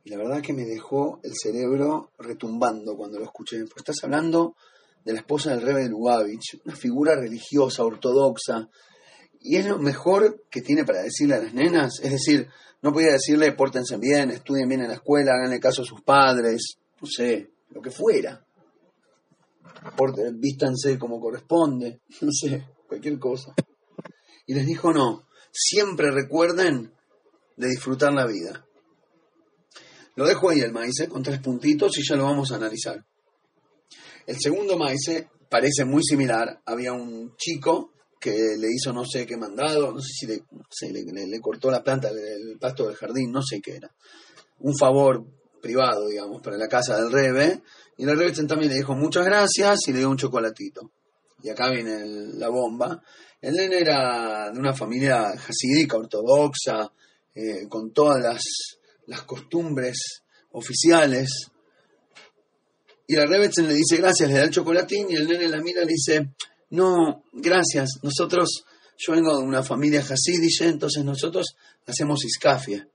Y 0.03 0.09
la 0.09 0.17
verdad 0.17 0.41
que 0.41 0.51
me 0.51 0.65
dejó 0.65 1.21
el 1.23 1.31
cerebro 1.33 2.11
retumbando 2.17 2.97
cuando 2.97 3.17
lo 3.17 3.23
escuché. 3.23 3.59
Porque 3.59 3.91
estás 3.91 4.03
hablando 4.03 4.53
de 5.05 5.13
la 5.13 5.19
esposa 5.19 5.51
del 5.51 5.61
rey 5.61 5.83
de 5.83 5.89
Lubavitch, 5.89 6.59
una 6.65 6.75
figura 6.75 7.15
religiosa, 7.15 7.85
ortodoxa, 7.85 8.67
y 9.41 9.57
es 9.57 9.65
lo 9.65 9.77
mejor 9.79 10.45
que 10.49 10.61
tiene 10.61 10.83
para 10.83 11.01
decirle 11.01 11.35
a 11.35 11.43
las 11.43 11.53
nenas. 11.53 11.99
Es 12.01 12.11
decir, 12.11 12.47
no 12.81 12.91
podía 12.91 13.11
decirle 13.11 13.51
pórtense 13.53 13.97
bien, 13.97 14.31
estudien 14.31 14.67
bien 14.67 14.81
en 14.81 14.89
la 14.89 14.95
escuela, 14.95 15.33
háganle 15.33 15.59
caso 15.59 15.81
a 15.81 15.85
sus 15.85 16.01
padres, 16.01 16.77
no 17.01 17.07
sé, 17.07 17.51
lo 17.69 17.81
que 17.81 17.91
fuera. 17.91 18.45
vístanse 20.33 20.97
como 20.97 21.19
corresponde, 21.19 22.01
no 22.21 22.31
sé, 22.31 22.65
cualquier 22.87 23.19
cosa. 23.19 23.53
Y 24.45 24.53
les 24.53 24.65
dijo 24.65 24.93
no, 24.93 25.27
siempre 25.51 26.11
recuerden 26.11 26.93
de 27.55 27.67
disfrutar 27.67 28.13
la 28.13 28.25
vida. 28.25 28.65
Lo 30.15 30.25
dejo 30.25 30.49
ahí 30.49 30.61
el 30.61 30.71
maíz 30.71 30.95
con 31.09 31.21
tres 31.21 31.39
puntitos 31.39 31.97
y 31.97 32.01
ya 32.07 32.15
lo 32.15 32.23
vamos 32.23 32.51
a 32.51 32.55
analizar. 32.55 33.05
El 34.25 34.39
segundo 34.39 34.77
maíz 34.77 35.25
parece 35.49 35.85
muy 35.85 36.03
similar. 36.03 36.61
Había 36.65 36.93
un 36.93 37.35
chico 37.37 37.91
que 38.19 38.55
le 38.57 38.67
hizo 38.71 38.91
no 38.93 39.05
sé 39.05 39.25
qué 39.25 39.37
mandado, 39.37 39.91
no 39.91 40.01
sé 40.01 40.09
si 40.11 40.27
le, 40.27 41.03
le, 41.03 41.41
cortó 41.41 41.69
la 41.69 41.83
planta 41.83 42.11
del 42.11 42.57
pasto 42.59 42.87
del 42.87 42.95
jardín, 42.95 43.31
no 43.31 43.41
sé 43.41 43.61
qué 43.61 43.75
era. 43.75 43.91
Un 44.59 44.75
favor 44.75 45.23
privado, 45.61 46.07
digamos, 46.07 46.41
para 46.41 46.57
la 46.57 46.67
casa 46.67 46.97
del 46.97 47.11
Rebe. 47.11 47.61
Y 47.97 48.03
el 48.03 48.17
Rebe 48.17 48.31
también 48.47 48.71
le 48.71 48.77
dijo 48.77 48.95
muchas 48.95 49.25
gracias 49.25 49.79
y 49.87 49.93
le 49.93 49.99
dio 49.99 50.09
un 50.09 50.17
chocolatito. 50.17 50.91
Y 51.43 51.49
acá 51.49 51.69
viene 51.69 52.05
la 52.33 52.49
bomba. 52.49 53.01
El 53.39 53.55
nene 53.55 53.79
era 53.79 54.49
de 54.51 54.59
una 54.59 54.73
familia 54.73 55.37
jasídica, 55.37 55.97
ortodoxa, 55.97 56.91
eh, 57.35 57.67
con 57.69 57.91
todas 57.91 58.19
las, 58.21 58.41
las 59.05 59.21
costumbres 59.23 60.23
oficiales. 60.51 61.51
Y 63.05 63.15
la 63.15 63.25
Rebetzen 63.25 63.67
le 63.67 63.75
dice 63.75 63.97
gracias, 63.97 64.27
le 64.29 64.35
da 64.35 64.43
el 64.43 64.49
chocolatín 64.49 65.07
y 65.09 65.15
el 65.15 65.27
nene 65.27 65.47
la 65.47 65.61
mira 65.61 65.83
y 65.83 65.85
le 65.85 65.93
dice, 65.93 66.29
no, 66.69 67.23
gracias. 67.33 67.99
Nosotros, 68.03 68.65
yo 68.97 69.13
vengo 69.13 69.37
de 69.37 69.43
una 69.43 69.63
familia 69.63 70.01
hasidiche, 70.01 70.67
entonces 70.67 71.03
nosotros 71.03 71.55
hacemos 71.85 72.23
iscafia. 72.25 72.87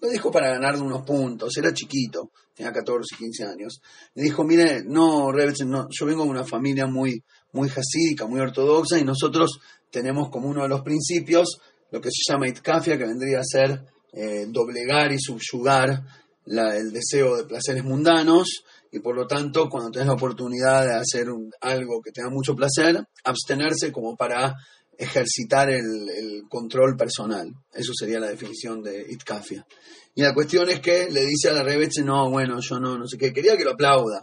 Lo 0.00 0.08
dijo 0.08 0.30
para 0.30 0.50
ganar 0.50 0.80
unos 0.80 1.02
puntos, 1.02 1.56
era 1.56 1.72
chiquito, 1.72 2.30
tenía 2.54 2.72
14, 2.72 3.16
15 3.16 3.44
años. 3.44 3.80
Le 4.14 4.24
dijo, 4.24 4.44
mire, 4.44 4.82
no, 4.84 5.32
no, 5.32 5.88
yo 5.90 6.06
vengo 6.06 6.24
de 6.24 6.30
una 6.30 6.44
familia 6.44 6.86
muy, 6.86 7.22
muy 7.52 7.70
hasídica, 7.70 8.26
muy 8.26 8.40
ortodoxa, 8.40 8.98
y 8.98 9.04
nosotros 9.04 9.58
tenemos 9.90 10.28
como 10.28 10.48
uno 10.48 10.62
de 10.62 10.68
los 10.68 10.82
principios 10.82 11.58
lo 11.90 12.00
que 12.00 12.10
se 12.10 12.32
llama 12.32 12.48
itkafia, 12.48 12.98
que 12.98 13.06
vendría 13.06 13.38
a 13.38 13.44
ser 13.44 13.80
eh, 14.12 14.46
doblegar 14.48 15.12
y 15.12 15.18
subyugar 15.18 16.02
el 16.46 16.92
deseo 16.92 17.36
de 17.36 17.44
placeres 17.44 17.84
mundanos, 17.84 18.64
y 18.94 19.00
por 19.00 19.16
lo 19.16 19.26
tanto, 19.26 19.68
cuando 19.68 19.90
tenés 19.90 20.06
la 20.06 20.14
oportunidad 20.14 20.86
de 20.86 20.94
hacer 20.94 21.26
algo 21.62 22.00
que 22.00 22.12
te 22.12 22.22
da 22.22 22.30
mucho 22.30 22.54
placer, 22.54 23.04
abstenerse 23.24 23.90
como 23.90 24.16
para 24.16 24.54
ejercitar 24.96 25.68
el, 25.68 26.44
control 26.48 26.96
personal. 26.96 27.50
Eso 27.72 27.92
sería 27.92 28.20
la 28.20 28.28
definición 28.28 28.84
de 28.84 29.04
itkafia. 29.10 29.66
Y 30.14 30.22
la 30.22 30.32
cuestión 30.32 30.70
es 30.70 30.78
que 30.78 31.10
le 31.10 31.24
dice 31.24 31.48
a 31.48 31.54
la 31.54 31.64
Rebeche, 31.64 32.04
no, 32.04 32.30
bueno, 32.30 32.60
yo 32.60 32.78
no, 32.78 32.96
no 32.96 33.08
sé 33.08 33.18
qué, 33.18 33.32
quería 33.32 33.56
que 33.56 33.64
lo 33.64 33.72
aplauda. 33.72 34.22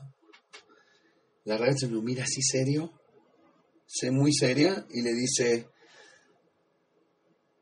La 1.44 1.58
Rebeche 1.58 1.88
lo 1.88 2.02
mira 2.02 2.24
así 2.24 2.42
serio, 2.42 2.94
sé 3.86 4.10
muy 4.10 4.32
seria, 4.32 4.86
y 4.90 5.02
le 5.02 5.12
dice, 5.14 5.68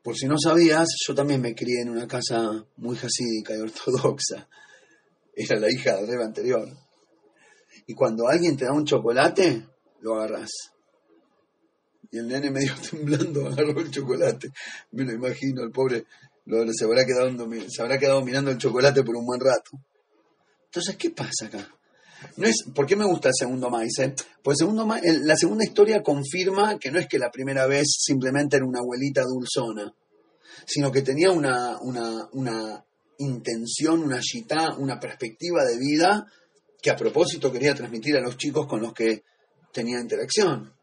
por 0.04 0.16
si 0.16 0.28
no 0.28 0.36
sabías, 0.38 0.86
yo 1.08 1.12
también 1.12 1.40
me 1.40 1.56
crié 1.56 1.80
en 1.80 1.90
una 1.90 2.06
casa 2.06 2.64
muy 2.76 2.96
jasídica 2.96 3.56
y 3.56 3.60
ortodoxa. 3.62 4.48
Era 5.34 5.58
la 5.58 5.68
hija 5.68 5.96
del 5.96 6.06
rebe 6.06 6.24
anterior. 6.24 6.68
Y 7.90 7.94
cuando 7.94 8.28
alguien 8.28 8.56
te 8.56 8.66
da 8.66 8.72
un 8.72 8.84
chocolate, 8.84 9.66
lo 10.02 10.14
agarras. 10.14 10.48
Y 12.12 12.18
el 12.18 12.28
nene 12.28 12.48
medio 12.48 12.72
temblando 12.90 13.48
agarró 13.48 13.80
el 13.80 13.90
chocolate. 13.90 14.48
Me 14.92 15.02
lo 15.02 15.12
imagino, 15.12 15.64
el 15.64 15.72
pobre 15.72 16.04
se, 16.72 16.84
habrá 16.84 17.04
quedado, 17.04 17.36
se 17.68 17.82
habrá 17.82 17.98
quedado 17.98 18.24
mirando 18.24 18.52
el 18.52 18.58
chocolate 18.58 19.02
por 19.02 19.16
un 19.16 19.26
buen 19.26 19.40
rato. 19.40 19.72
Entonces, 20.66 20.94
¿qué 20.96 21.10
pasa 21.10 21.46
acá? 21.46 21.68
No 22.36 22.46
es, 22.46 22.62
¿Por 22.72 22.86
qué 22.86 22.94
me 22.94 23.06
gusta 23.06 23.30
el 23.30 23.34
segundo 23.36 23.68
maíz? 23.70 23.98
Eh? 23.98 24.14
Pues 24.40 24.58
segundo 24.58 24.86
la 25.24 25.34
segunda 25.34 25.64
historia 25.64 26.00
confirma 26.00 26.78
que 26.78 26.92
no 26.92 27.00
es 27.00 27.08
que 27.08 27.18
la 27.18 27.32
primera 27.32 27.66
vez 27.66 27.88
simplemente 27.98 28.56
era 28.56 28.66
una 28.66 28.78
abuelita 28.78 29.24
dulzona, 29.24 29.92
sino 30.64 30.92
que 30.92 31.02
tenía 31.02 31.32
una, 31.32 31.76
una, 31.80 32.28
una 32.34 32.84
intención, 33.18 34.04
una 34.04 34.20
chita, 34.20 34.76
una 34.78 35.00
perspectiva 35.00 35.64
de 35.64 35.76
vida 35.76 36.28
que 36.82 36.90
a 36.90 36.96
propósito 36.96 37.52
quería 37.52 37.74
transmitir 37.74 38.16
a 38.16 38.20
los 38.20 38.36
chicos 38.36 38.66
con 38.66 38.80
los 38.80 38.92
que 38.92 39.24
tenía 39.72 40.00
interacción. 40.00 40.74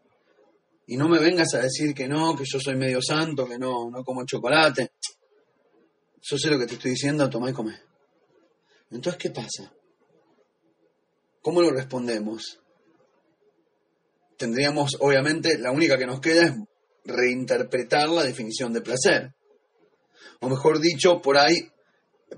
Y 0.88 0.96
no 0.96 1.10
me 1.10 1.20
vengas 1.20 1.54
a 1.54 1.60
decir 1.60 1.94
que 1.94 2.08
no, 2.08 2.36
que 2.36 2.46
yo 2.46 2.60
soy 2.60 2.76
medio 2.76 3.02
santo, 3.02 3.48
que 3.48 3.58
no, 3.58 3.90
no 3.90 4.04
como 4.04 4.26
chocolate. 4.26 4.92
Yo 6.22 6.38
sé 6.38 6.50
lo 6.50 6.60
que 6.60 6.66
te 6.66 6.76
estoy 6.76 6.92
diciendo, 6.92 7.30
toma 7.30 7.50
y 7.50 7.54
come. 7.54 7.80
Entonces, 8.92 9.22
¿qué 9.22 9.30
pasa? 9.32 9.74
¿Cómo 11.42 11.62
lo 11.62 11.72
respondemos? 11.72 12.60
Tendríamos, 14.38 14.98
obviamente, 15.00 15.58
la 15.58 15.72
única 15.72 15.98
que 15.98 16.06
nos 16.06 16.22
queda 16.22 16.46
es 16.46 16.54
reinterpretar 17.04 18.10
la 18.10 18.24
definición 18.24 18.72
de 18.72 18.82
placer. 18.82 19.34
O 20.42 20.50
mejor 20.50 20.80
dicho, 20.80 21.22
por 21.22 21.38
ahí, 21.38 21.70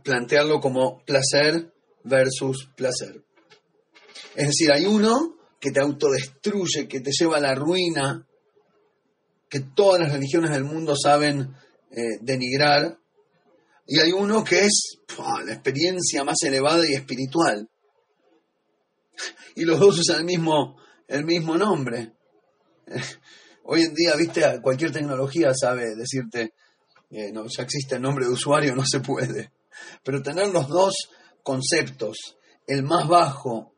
plantearlo 0.03 0.59
como 0.59 1.03
placer 1.05 1.73
versus 2.03 2.69
placer. 2.75 3.23
Es 4.35 4.47
decir, 4.47 4.71
hay 4.71 4.85
uno 4.85 5.37
que 5.59 5.71
te 5.71 5.81
autodestruye, 5.81 6.87
que 6.87 7.01
te 7.01 7.11
lleva 7.11 7.37
a 7.37 7.41
la 7.41 7.55
ruina, 7.55 8.25
que 9.49 9.61
todas 9.61 9.99
las 10.01 10.11
religiones 10.11 10.51
del 10.51 10.63
mundo 10.63 10.95
saben 10.95 11.53
eh, 11.91 12.19
denigrar, 12.21 12.97
y 13.85 13.99
hay 13.99 14.11
uno 14.11 14.43
que 14.43 14.65
es 14.65 14.99
la 15.17 15.51
experiencia 15.51 16.23
más 16.23 16.37
elevada 16.43 16.87
y 16.87 16.93
espiritual. 16.93 17.67
Y 19.55 19.65
los 19.65 19.79
dos 19.79 19.99
usan 19.99 20.19
el 20.19 20.25
mismo, 20.25 20.77
el 21.07 21.25
mismo 21.25 21.57
nombre. 21.57 22.13
Hoy 23.63 23.81
en 23.81 23.93
día, 23.95 24.15
viste, 24.15 24.43
cualquier 24.61 24.91
tecnología 24.91 25.51
sabe 25.59 25.95
decirte, 25.95 26.53
eh, 27.09 27.31
no, 27.31 27.45
ya 27.47 27.63
existe 27.63 27.95
el 27.95 28.03
nombre 28.03 28.25
de 28.25 28.31
usuario, 28.31 28.75
no 28.75 28.85
se 28.85 28.99
puede. 28.99 29.51
Pero 30.03 30.21
tener 30.21 30.49
los 30.49 30.67
dos 30.67 30.93
conceptos, 31.41 32.37
el 32.67 32.83
más 32.83 33.07
bajo 33.07 33.73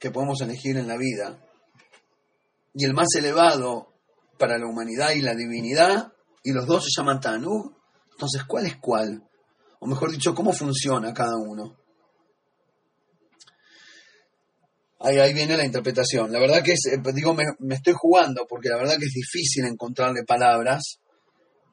que 0.00 0.10
podemos 0.10 0.40
elegir 0.40 0.76
en 0.78 0.88
la 0.88 0.96
vida. 0.96 1.38
Y 2.74 2.84
el 2.84 2.94
más 2.94 3.08
elevado 3.16 3.92
para 4.38 4.58
la 4.58 4.66
humanidad 4.66 5.10
y 5.10 5.20
la 5.20 5.34
divinidad, 5.34 6.12
y 6.42 6.52
los 6.52 6.66
dos 6.66 6.84
se 6.84 7.00
llaman 7.00 7.20
Tanu. 7.20 7.76
Entonces, 8.12 8.44
¿cuál 8.44 8.66
es 8.66 8.76
cuál? 8.76 9.22
O 9.78 9.86
mejor 9.86 10.10
dicho, 10.10 10.34
¿cómo 10.34 10.52
funciona 10.52 11.12
cada 11.12 11.36
uno? 11.36 11.76
Ahí, 15.02 15.32
viene 15.32 15.56
la 15.56 15.64
interpretación. 15.64 16.30
La 16.30 16.38
verdad 16.38 16.62
que 16.62 16.72
es, 16.72 16.84
eh, 16.92 17.00
digo, 17.14 17.34
me, 17.34 17.74
estoy 17.74 17.94
jugando 17.96 18.46
porque 18.46 18.68
la 18.68 18.76
verdad 18.76 18.98
que 18.98 19.06
es 19.06 19.14
difícil 19.14 19.64
encontrarle 19.64 20.24
palabras 20.24 21.00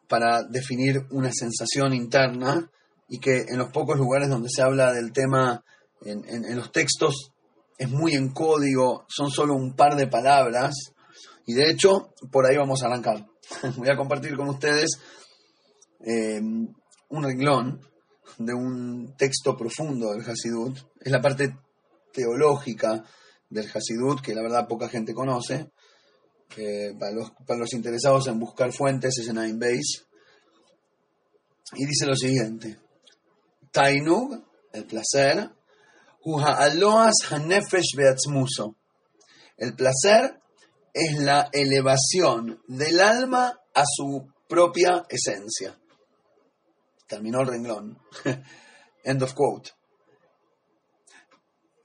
para 0.07 0.43
definir 0.43 1.05
una 1.11 1.31
sensación 1.33 1.93
interna 1.93 2.71
y 3.09 3.19
que 3.19 3.45
en 3.49 3.57
los 3.57 3.71
pocos 3.71 3.97
lugares 3.97 4.29
donde 4.29 4.49
se 4.49 4.61
habla 4.61 4.93
del 4.93 5.11
tema 5.11 5.65
en, 6.05 6.55
los 6.55 6.71
textos 6.71 7.33
es 7.77 7.89
muy 7.89 8.13
en 8.13 8.29
código, 8.29 9.05
son 9.07 9.29
solo 9.29 9.53
un 9.55 9.75
par 9.75 9.95
de 9.95 10.07
palabras, 10.07 10.73
Y 11.45 11.53
de 11.53 11.69
hecho, 11.69 12.13
por 12.29 12.45
ahí 12.45 12.57
vamos 12.57 12.83
a 12.83 12.87
arrancar. 12.87 13.25
Voy 13.77 13.89
a 13.89 13.95
compartir 13.95 14.35
con 14.35 14.49
ustedes 14.49 14.99
eh, 16.01 16.41
un 16.41 17.23
renglón 17.23 17.79
de 18.37 18.53
un 18.53 19.15
texto 19.17 19.55
profundo 19.55 20.11
del 20.11 20.29
Hasidut. 20.29 20.77
Es 20.99 21.11
la 21.11 21.21
parte 21.21 21.55
teológica 22.11 23.03
del 23.49 23.69
Hasidut, 23.73 24.21
que 24.21 24.35
la 24.35 24.41
verdad 24.41 24.67
poca 24.67 24.89
gente 24.89 25.13
conoce. 25.13 25.71
para, 26.99 27.11
los, 27.13 27.31
para, 27.45 27.59
los, 27.59 27.73
interesados 27.73 28.27
en 28.27 28.39
buscar 28.39 28.73
fuentes 28.73 29.17
es 29.17 29.29
en 29.29 29.37
Ain 29.37 29.57
Base. 29.57 30.03
Y 31.75 31.85
dice 31.85 32.05
lo 32.05 32.15
siguiente: 32.15 32.77
Tainug, 33.71 34.43
el 34.73 34.85
placer. 34.85 35.56
El 39.55 39.75
placer 39.75 40.41
es 40.93 41.19
la 41.19 41.47
elevación 41.53 42.61
del 42.67 42.99
alma 42.99 43.57
a 43.73 43.83
su 43.85 44.27
propia 44.49 45.05
esencia. 45.07 45.79
Terminó 47.07 47.39
el 47.39 47.47
renglón. 47.47 47.97
End 49.05 49.23
of 49.23 49.33
quote. 49.33 49.71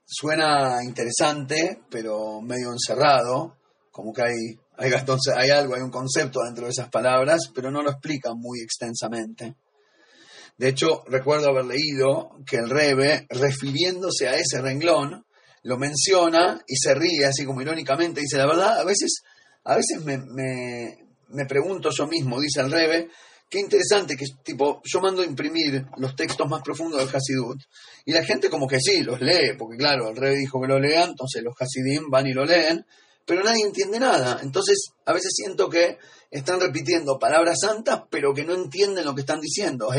Suena 0.04 0.82
interesante, 0.82 1.82
pero 1.88 2.40
medio 2.40 2.72
encerrado, 2.72 3.58
como 3.92 4.12
que 4.12 4.22
hay, 4.22 4.58
hay, 4.76 4.90
hay 5.36 5.50
algo, 5.50 5.76
hay 5.76 5.82
un 5.82 5.92
concepto 5.92 6.40
dentro 6.44 6.64
de 6.64 6.72
esas 6.72 6.88
palabras, 6.88 7.48
pero 7.54 7.70
no 7.70 7.80
lo 7.80 7.90
explican 7.90 8.36
muy 8.36 8.60
extensamente. 8.60 9.54
De 10.62 10.68
hecho, 10.68 11.02
recuerdo 11.08 11.48
haber 11.48 11.64
leído 11.64 12.36
que 12.46 12.54
el 12.54 12.70
Rebe, 12.70 13.26
refiriéndose 13.30 14.28
a 14.28 14.36
ese 14.36 14.62
renglón, 14.62 15.26
lo 15.64 15.76
menciona 15.76 16.62
y 16.68 16.76
se 16.76 16.94
ríe 16.94 17.24
así 17.26 17.44
como 17.44 17.62
irónicamente. 17.62 18.20
Dice, 18.20 18.36
la 18.36 18.46
verdad, 18.46 18.78
a 18.78 18.84
veces, 18.84 19.22
a 19.64 19.74
veces 19.74 20.04
me, 20.04 20.18
me, 20.18 21.46
pregunto 21.46 21.90
yo 21.90 22.06
mismo, 22.06 22.40
dice 22.40 22.60
el 22.60 22.70
Rebe, 22.70 23.08
qué 23.50 23.58
interesante 23.58 24.14
que 24.14 24.24
tipo, 24.44 24.80
yo 24.84 25.00
mando 25.00 25.22
a 25.22 25.26
imprimir 25.26 25.84
los 25.96 26.14
textos 26.14 26.48
más 26.48 26.62
profundos 26.62 27.00
del 27.00 27.08
Hasidut 27.08 27.60
y 28.04 28.12
la 28.12 28.22
gente 28.22 28.48
como 28.48 28.68
que 28.68 28.78
sí, 28.78 29.02
los 29.02 29.20
lee, 29.20 29.56
porque 29.58 29.76
claro, 29.76 30.10
el 30.10 30.16
Rebe 30.16 30.36
dijo 30.36 30.60
que 30.60 30.68
lo 30.68 30.78
lean, 30.78 31.10
entonces 31.10 31.42
los 31.42 31.56
Hasidim 31.58 32.08
van 32.08 32.28
y 32.28 32.34
lo 32.34 32.44
leen, 32.44 32.86
pero 33.26 33.42
nadie 33.42 33.64
entiende 33.64 33.98
nada. 33.98 34.40
Entonces, 34.42 34.90
a 35.04 35.12
veces 35.12 35.32
siento 35.34 35.68
que 35.68 35.98
están 36.30 36.60
repitiendo 36.60 37.18
palabras 37.18 37.58
santas, 37.60 38.02
pero 38.10 38.32
que 38.34 38.44
no 38.44 38.54
entienden 38.54 39.04
lo 39.04 39.14
que 39.14 39.20
están 39.20 39.40
diciendo. 39.40 39.90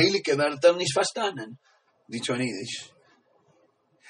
Dicho 2.08 2.34
en 2.34 2.42
Yiddish. 2.42 2.92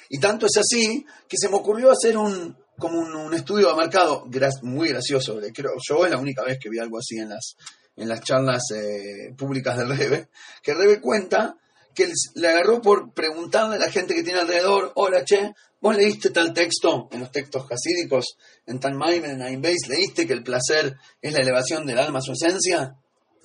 Y 0.09 0.19
tanto 0.19 0.45
es 0.45 0.57
así 0.57 1.05
que 1.27 1.37
se 1.37 1.49
me 1.49 1.55
ocurrió 1.55 1.91
hacer 1.91 2.17
un, 2.17 2.57
como 2.77 2.99
un, 2.99 3.33
estudio 3.33 3.69
de 3.69 3.75
mercado 3.75 4.25
muy 4.61 4.89
gracioso. 4.89 5.39
Creo, 5.53 5.71
yo 5.87 6.05
es 6.05 6.11
la 6.11 6.17
única 6.17 6.43
vez 6.43 6.57
que 6.59 6.69
vi 6.69 6.79
algo 6.79 6.97
así 6.97 7.17
en 7.17 7.29
las, 7.29 7.55
en 7.95 8.09
las 8.09 8.21
charlas 8.21 8.63
eh, 8.75 9.33
públicas 9.37 9.77
del 9.77 9.97
Rebe, 9.97 10.29
que 10.61 10.73
Rebe 10.73 11.01
cuenta 11.01 11.57
que 11.93 12.11
le 12.35 12.47
agarró 12.47 12.81
por 12.81 13.13
preguntarle 13.13 13.75
a 13.75 13.79
la 13.79 13.91
gente 13.91 14.15
que 14.15 14.23
tiene 14.23 14.39
alrededor, 14.39 14.91
hola 14.95 15.23
che, 15.23 15.53
vos 15.83 15.97
leíste 15.97 16.29
tal 16.29 16.53
texto 16.53 17.09
en 17.11 17.19
los 17.19 17.29
textos 17.29 17.65
hasídicos, 17.69 18.37
en 18.65 18.79
Tan 18.79 18.93
en 18.93 19.41
Ain 19.41 19.61
leíste 19.61 20.25
que 20.25 20.31
el 20.31 20.41
placer 20.41 20.95
es 21.21 21.33
la 21.33 21.39
elevación 21.39 21.85
del 21.85 21.99
alma 21.99 22.19
a 22.19 22.21
su 22.21 22.31
esencia. 22.31 22.95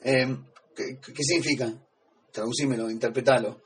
Eh, 0.04 0.36
¿qué, 0.74 1.00
¿qué, 1.00 1.24
significa? 1.24 1.74
Traducímelo, 2.30 2.88
interpretalo. 2.90 3.60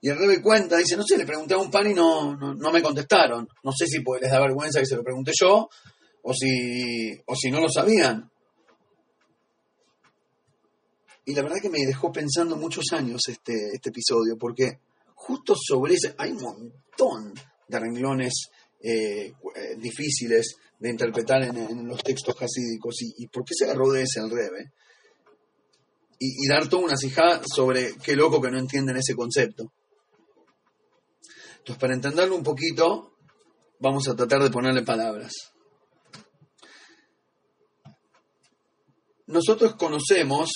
Y 0.00 0.08
el 0.08 0.18
rebe 0.18 0.42
cuenta, 0.42 0.78
dice, 0.78 0.96
no 0.96 1.04
sé, 1.04 1.16
le 1.16 1.24
pregunté 1.24 1.54
a 1.54 1.58
un 1.58 1.70
pan 1.70 1.88
y 1.92 1.94
no, 1.94 2.36
no, 2.36 2.72
me 2.72 2.82
contestaron. 2.82 3.48
No 3.62 3.70
sé 3.70 3.86
si 3.86 4.00
pues, 4.00 4.20
les 4.20 4.32
da 4.32 4.40
vergüenza 4.40 4.80
que 4.80 4.86
se 4.86 4.96
lo 4.96 5.04
pregunté 5.04 5.30
yo 5.40 5.68
o 6.22 6.34
si, 6.34 7.12
o 7.24 7.36
si 7.36 7.52
no 7.52 7.60
lo 7.60 7.68
sabían. 7.68 8.28
Y 11.24 11.34
la 11.34 11.42
verdad 11.42 11.58
que 11.62 11.70
me 11.70 11.86
dejó 11.86 12.10
pensando 12.10 12.56
muchos 12.56 12.86
años 12.90 13.20
este, 13.28 13.54
este 13.74 13.90
episodio, 13.90 14.36
porque 14.36 14.80
justo 15.14 15.54
sobre 15.56 15.94
ese 15.94 16.16
hay 16.18 16.32
un 16.32 16.42
montón 16.42 17.32
de 17.72 17.80
renglones 17.80 18.50
eh, 18.80 19.32
eh, 19.54 19.76
difíciles 19.78 20.56
de 20.78 20.90
interpretar 20.90 21.42
en, 21.42 21.86
los 21.88 22.02
textos 22.02 22.34
hasídicos. 22.40 22.96
Y, 23.00 23.26
por 23.28 23.44
qué 23.44 23.54
se 23.54 23.64
agarró 23.64 23.90
de 23.90 24.02
ese 24.02 24.20
el 24.20 24.30
rebe? 24.30 24.72
Y, 26.18 26.46
dar 26.48 26.68
toda 26.68 26.84
una 26.84 26.96
cija 26.96 27.40
sobre 27.44 27.94
qué 27.96 28.14
loco 28.14 28.40
que 28.40 28.50
no 28.50 28.58
entienden 28.58 28.96
ese 28.96 29.14
concepto. 29.14 29.72
Entonces, 31.58 31.80
para 31.80 31.94
entenderlo 31.94 32.36
un 32.36 32.42
poquito, 32.42 33.16
vamos 33.78 34.08
a 34.08 34.16
tratar 34.16 34.42
de 34.42 34.50
ponerle 34.50 34.82
palabras. 34.82 35.32
Nosotros 39.26 39.76
conocemos 39.76 40.50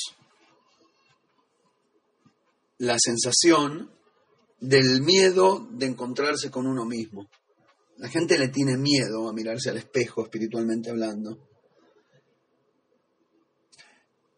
la 2.79 2.99
sensación 2.99 3.96
del 4.61 5.03
miedo 5.03 5.67
de 5.71 5.87
encontrarse 5.87 6.51
con 6.51 6.67
uno 6.67 6.85
mismo. 6.85 7.29
La 7.99 8.09
gente 8.09 8.39
le 8.39 8.49
tiene 8.49 8.77
miedo 8.77 9.29
a 9.29 9.33
mirarse 9.33 9.71
al 9.71 9.79
espejo, 9.79 10.23
espiritualmente 10.23 10.91
hablando. 10.91 11.39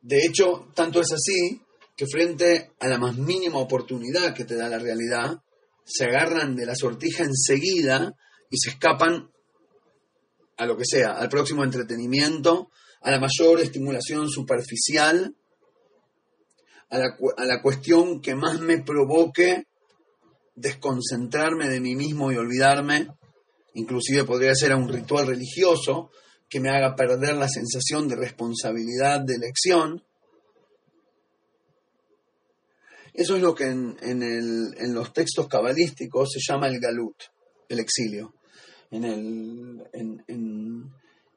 De 0.00 0.24
hecho, 0.24 0.70
tanto 0.74 1.00
es 1.00 1.12
así 1.12 1.60
que 1.96 2.06
frente 2.06 2.70
a 2.78 2.88
la 2.88 2.98
más 2.98 3.16
mínima 3.16 3.58
oportunidad 3.58 4.32
que 4.32 4.44
te 4.44 4.54
da 4.54 4.68
la 4.68 4.78
realidad, 4.78 5.42
se 5.84 6.04
agarran 6.04 6.54
de 6.54 6.66
la 6.66 6.76
sortija 6.76 7.24
enseguida 7.24 8.14
y 8.50 8.58
se 8.58 8.70
escapan 8.70 9.30
a 10.56 10.66
lo 10.66 10.76
que 10.76 10.84
sea, 10.84 11.12
al 11.12 11.28
próximo 11.28 11.64
entretenimiento, 11.64 12.70
a 13.00 13.10
la 13.10 13.20
mayor 13.20 13.60
estimulación 13.60 14.28
superficial, 14.28 15.34
a 16.90 16.98
la, 16.98 17.16
a 17.36 17.44
la 17.44 17.60
cuestión 17.62 18.20
que 18.20 18.34
más 18.34 18.60
me 18.60 18.82
provoque 18.82 19.66
desconcentrarme 20.60 21.68
de 21.68 21.80
mí 21.80 21.94
mismo 21.94 22.32
y 22.32 22.36
olvidarme, 22.36 23.08
inclusive 23.74 24.24
podría 24.24 24.54
ser 24.54 24.72
a 24.72 24.76
un 24.76 24.88
ritual 24.88 25.26
religioso 25.26 26.10
que 26.48 26.60
me 26.60 26.70
haga 26.70 26.96
perder 26.96 27.36
la 27.36 27.48
sensación 27.48 28.08
de 28.08 28.16
responsabilidad 28.16 29.20
de 29.20 29.34
elección, 29.34 30.02
Eso 33.18 33.34
es 33.34 33.42
lo 33.42 33.52
que 33.52 33.64
en, 33.64 34.94
los 34.94 35.12
textos 35.12 35.48
cabalísticos 35.48 36.30
se 36.30 36.38
llama 36.40 36.68
el 36.68 36.78
galut, 36.78 37.16
el 37.68 37.80
exilio. 37.80 38.32
En, 38.92 39.82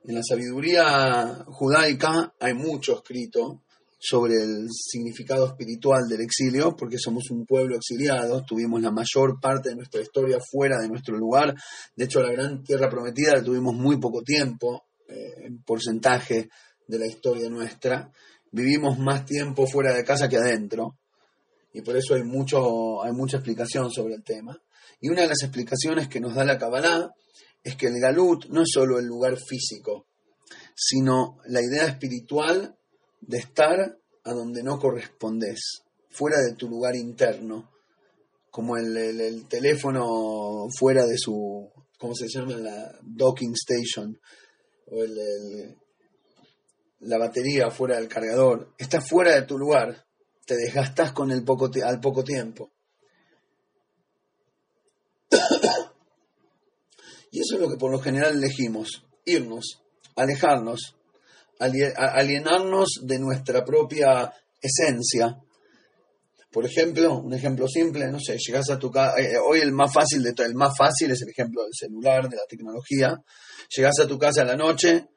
la 0.04 0.22
sabiduría 0.22 1.44
judaica 1.48 2.36
hay 2.40 2.54
mucho 2.54 2.98
escrito 2.98 3.64
sobre 4.04 4.34
el 4.42 4.68
significado 4.72 5.46
espiritual 5.46 6.08
del 6.10 6.22
exilio, 6.22 6.76
porque 6.76 6.98
somos 6.98 7.30
un 7.30 7.46
pueblo 7.46 7.76
exiliado, 7.76 8.44
tuvimos 8.44 8.82
la 8.82 8.90
mayor 8.90 9.40
parte 9.40 9.70
de 9.70 9.76
nuestra 9.76 10.02
historia 10.02 10.40
fuera 10.40 10.80
de 10.80 10.88
nuestro 10.88 11.16
lugar, 11.16 11.54
de 11.96 12.06
hecho 12.06 12.20
la 12.20 12.32
gran 12.32 12.64
tierra 12.64 12.90
prometida 12.90 13.34
la 13.36 13.44
tuvimos 13.44 13.76
muy 13.76 14.00
poco 14.00 14.24
tiempo, 14.24 14.86
eh, 15.08 15.46
en 15.46 15.62
porcentaje 15.62 16.50
de 16.88 16.98
la 16.98 17.06
historia 17.06 17.48
nuestra, 17.48 18.12
vivimos 18.52 18.98
más 18.98 19.24
tiempo 19.24 19.68
fuera 19.68 19.94
de 19.94 20.04
casa 20.04 20.28
que 20.28 20.38
adentro, 20.38 20.98
y 21.72 21.82
por 21.82 21.96
eso 21.96 22.16
hay, 22.16 22.24
mucho, 22.24 23.04
hay 23.04 23.12
mucha 23.12 23.38
explicación 23.38 23.92
sobre 23.92 24.16
el 24.16 24.24
tema. 24.24 24.60
Y 25.00 25.10
una 25.10 25.22
de 25.22 25.28
las 25.30 25.44
explicaciones 25.44 26.08
que 26.08 26.20
nos 26.20 26.36
da 26.36 26.44
la 26.44 26.58
Kabbalah 26.58 27.12
es 27.64 27.76
que 27.76 27.88
el 27.88 28.00
Galut 28.00 28.48
no 28.48 28.64
es 28.64 28.70
solo 28.74 29.00
el 29.00 29.06
lugar 29.06 29.38
físico, 29.38 30.08
sino 30.76 31.38
la 31.46 31.62
idea 31.62 31.86
espiritual 31.86 32.76
de 33.22 33.38
estar 33.38 33.98
a 34.24 34.34
donde 34.34 34.64
no 34.64 34.80
correspondes, 34.80 35.84
fuera 36.10 36.42
de 36.42 36.56
tu 36.56 36.68
lugar 36.68 36.96
interno, 36.96 37.70
como 38.50 38.78
el, 38.78 39.46
teléfono 39.48 40.68
fuera 40.78 41.06
de 41.06 41.18
su, 41.18 41.72
¿cómo 41.98 42.14
se 42.14 42.28
llama? 42.28 42.58
La 42.58 43.00
docking 43.02 43.54
station, 43.54 44.20
o 44.88 45.04
la 47.00 47.18
batería 47.18 47.72
fuera 47.72 47.96
del 47.96 48.10
cargador, 48.10 48.76
está 48.78 49.02
fuera 49.02 49.36
de 49.36 49.44
tu 49.44 49.58
lugar, 49.58 50.06
te 50.46 50.56
desgastas 50.56 51.14
con 51.14 51.32
el 51.32 51.44
poco 51.44 51.70
al 51.84 52.02
poco 52.02 52.24
tiempo. 52.24 52.72
y 57.32 57.40
eso 57.40 57.56
es 57.56 57.62
lo 57.62 57.70
que 57.70 57.78
por 57.78 57.92
lo 57.92 58.00
general 58.00 58.36
elegimos, 58.36 59.06
irnos, 59.24 59.82
alejarnos, 60.16 60.98
alienarnos 61.62 63.02
de 63.04 63.20
nuestra 63.20 63.64
propia 63.64 64.34
esencia. 64.62 65.38
Por 66.52 66.66
ejemplo, 66.66 67.20
un 67.20 67.34
ejemplo 67.34 67.68
simple, 67.68 68.08
no 68.12 68.20
sé, 68.20 68.38
llegas 68.38 68.70
a 68.70 68.80
tu 68.80 68.92
casa, 68.92 69.20
eh, 69.20 69.38
hoy 69.38 69.60
el 69.62 69.72
más 69.72 69.94
fácil 69.94 70.22
de 70.22 70.34
el 70.44 70.56
más 70.56 70.76
fácil 70.78 71.12
es 71.12 71.22
el 71.22 71.30
ejemplo 71.30 71.64
del 71.64 71.74
celular, 71.74 72.28
de 72.28 72.36
la 72.36 72.44
tecnología. 72.50 73.16
Llegas 73.76 74.00
a 74.00 74.08
tu 74.08 74.20
casa 74.20 74.42
a 74.42 74.46
la 74.46 74.58
noche 74.58 75.08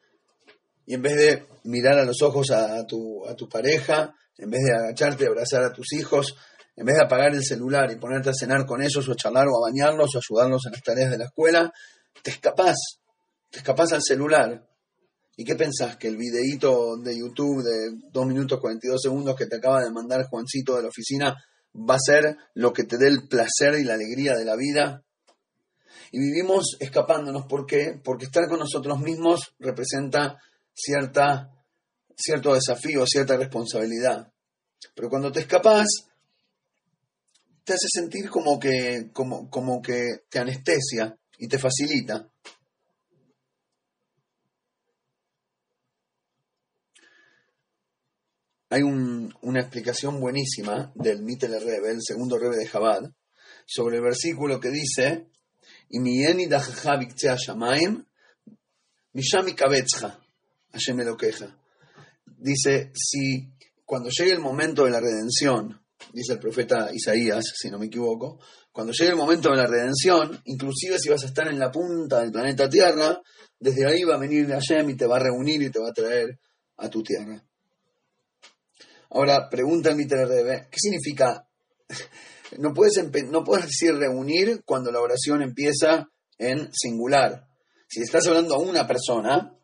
y 0.87 0.95
en 0.95 1.03
vez 1.03 1.17
de 1.17 1.47
mirar 1.65 1.99
a 1.99 2.05
los 2.05 2.23
ojos 2.23 2.51
a 2.51 2.87
tu, 2.87 3.27
a 3.27 3.35
tu 3.35 3.49
pareja, 3.49 4.15
en 4.39 4.51
vez 4.51 4.61
de 4.63 4.73
agacharte 4.77 5.25
y 5.25 5.27
abrazar 5.27 5.65
a 5.65 5.73
tus 5.73 5.93
hijos, 5.95 6.37
en 6.77 6.87
vez 6.87 6.97
de 6.97 7.03
apagar 7.03 7.35
el 7.35 7.45
celular 7.45 7.91
y 7.91 7.97
ponerte 7.97 8.31
a 8.31 8.35
cenar 8.35 8.65
con 8.67 8.83
ellos 8.83 9.09
o 9.09 9.13
a 9.13 9.17
charlar 9.17 9.47
o 9.49 9.65
a 9.65 9.71
bañarlos 9.71 10.15
o 10.15 10.19
ayudarlos 10.19 10.67
en 10.67 10.73
las 10.73 10.83
tareas 10.83 11.11
de 11.11 11.19
la 11.19 11.25
escuela, 11.25 11.73
te 12.23 12.31
escapas, 12.31 12.77
te 13.51 13.59
escapas 13.59 13.93
al 13.93 14.03
celular 14.03 14.63
¿Y 15.37 15.45
qué 15.45 15.57
pensás? 15.57 15.97
¿Que 15.97 16.09
el 16.09 16.17
videíto 16.17 16.97
de 16.97 17.19
YouTube 17.19 17.63
de 17.63 17.99
2 18.13 18.27
minutos 18.27 18.61
42 18.61 19.03
segundos 19.03 19.35
que 19.37 19.47
te 19.47 19.57
acaba 19.57 19.83
de 19.83 19.91
mandar 19.91 20.27
Juancito 20.29 20.77
de 20.77 20.83
la 20.83 20.89
oficina 20.89 21.35
va 21.75 21.97
a 21.97 21.99
ser 21.99 22.37
lo 22.55 22.73
que 22.73 22.85
te 22.85 22.99
dé 22.99 23.09
el 23.09 23.27
placer 23.27 23.75
y 23.81 23.85
la 23.85 23.95
alegría 23.95 24.37
de 24.37 24.45
la 24.45 24.55
vida? 24.55 25.05
Y 26.13 26.21
vivimos 26.21 26.77
escapándonos. 26.79 27.47
¿Por 27.47 27.67
qué? 27.67 28.01
Porque 28.03 28.27
estar 28.27 28.49
con 28.49 28.61
nosotros 28.61 29.01
mismos 29.01 29.55
representa 29.59 30.39
cierta, 30.73 31.51
cierto 32.17 32.55
desafío, 32.55 33.05
cierta 33.05 33.37
responsabilidad. 33.37 34.33
Pero 34.95 35.09
cuando 35.09 35.33
te 35.33 35.41
escapas, 35.41 35.87
te 37.65 37.73
hace 37.73 37.89
sentir 37.93 38.31
como 38.31 38.61
que, 38.61 39.11
como, 39.13 39.51
como 39.51 39.83
que 39.83 40.19
te 40.29 40.39
anestesia 40.39 41.19
y 41.39 41.49
te 41.49 41.59
facilita. 41.59 42.29
Hay 48.75 48.83
una 48.83 49.61
explicación 49.61 50.19
buenísima 50.19 50.91
del 50.97 51.23
Mittel 51.23 51.53
Rebe, 51.61 51.93
el 51.93 52.01
segundo 52.03 52.37
Rebe 52.37 52.57
de 52.57 52.67
Jabad, 52.67 53.09
sobre 53.65 53.99
el 53.99 54.03
versículo 54.03 54.59
que 54.59 54.71
dice, 54.71 55.29
y 55.91 56.01
mi 56.01 56.25
Hashem 60.73 60.97
me 60.97 61.05
lo 61.05 61.17
queja. 61.17 61.57
Dice, 62.37 62.91
si 62.95 63.49
cuando 63.85 64.11
llegue 64.11 64.33
el 64.33 64.41
momento 64.41 64.87
de 64.87 64.91
la 64.91 64.99
redención, 64.99 65.81
dice 66.13 66.33
el 66.33 66.41
profeta 66.41 66.91
Isaías, 66.93 67.45
si 67.55 67.71
no 67.71 67.79
me 67.79 67.87
equivoco, 67.87 68.41
cuando 68.73 68.93
llegue 68.93 69.13
el 69.13 69.17
momento 69.17 69.51
de 69.51 69.57
la 69.57 69.69
redención, 69.69 70.43
inclusive 70.47 70.99
si 70.99 71.11
vas 71.11 71.23
a 71.23 71.27
estar 71.27 71.47
en 71.47 71.61
la 71.61 71.71
punta 71.71 72.23
del 72.23 72.33
planeta 72.33 72.69
Tierra, 72.69 73.23
desde 73.57 73.87
ahí 73.87 74.03
va 74.03 74.17
a 74.17 74.19
venir 74.19 74.49
Hashem 74.49 74.91
y 74.91 74.97
te 74.97 75.07
va 75.07 75.19
a 75.19 75.23
reunir 75.23 75.63
y 75.63 75.71
te 75.71 75.79
va 75.79 75.91
a 75.91 75.93
traer 75.93 76.41
a 76.79 76.91
tu 76.91 77.05
tierra. 77.05 77.41
Ahora, 79.15 79.49
pregunta 79.49 79.91
el 79.91 80.07
¿qué 80.07 80.77
significa? 80.77 81.49
No 82.57 82.73
puedes, 82.73 82.95
no 83.31 83.43
puedes 83.43 83.67
decir 83.67 83.97
reunir 83.97 84.63
cuando 84.65 84.93
la 84.93 85.01
oración 85.01 85.43
empieza 85.43 86.09
en 86.39 86.73
singular. 86.73 87.49
Si 87.89 88.01
estás 88.01 88.29
hablando 88.29 88.55
a 88.55 88.59
una 88.59 88.87
persona, 88.87 89.59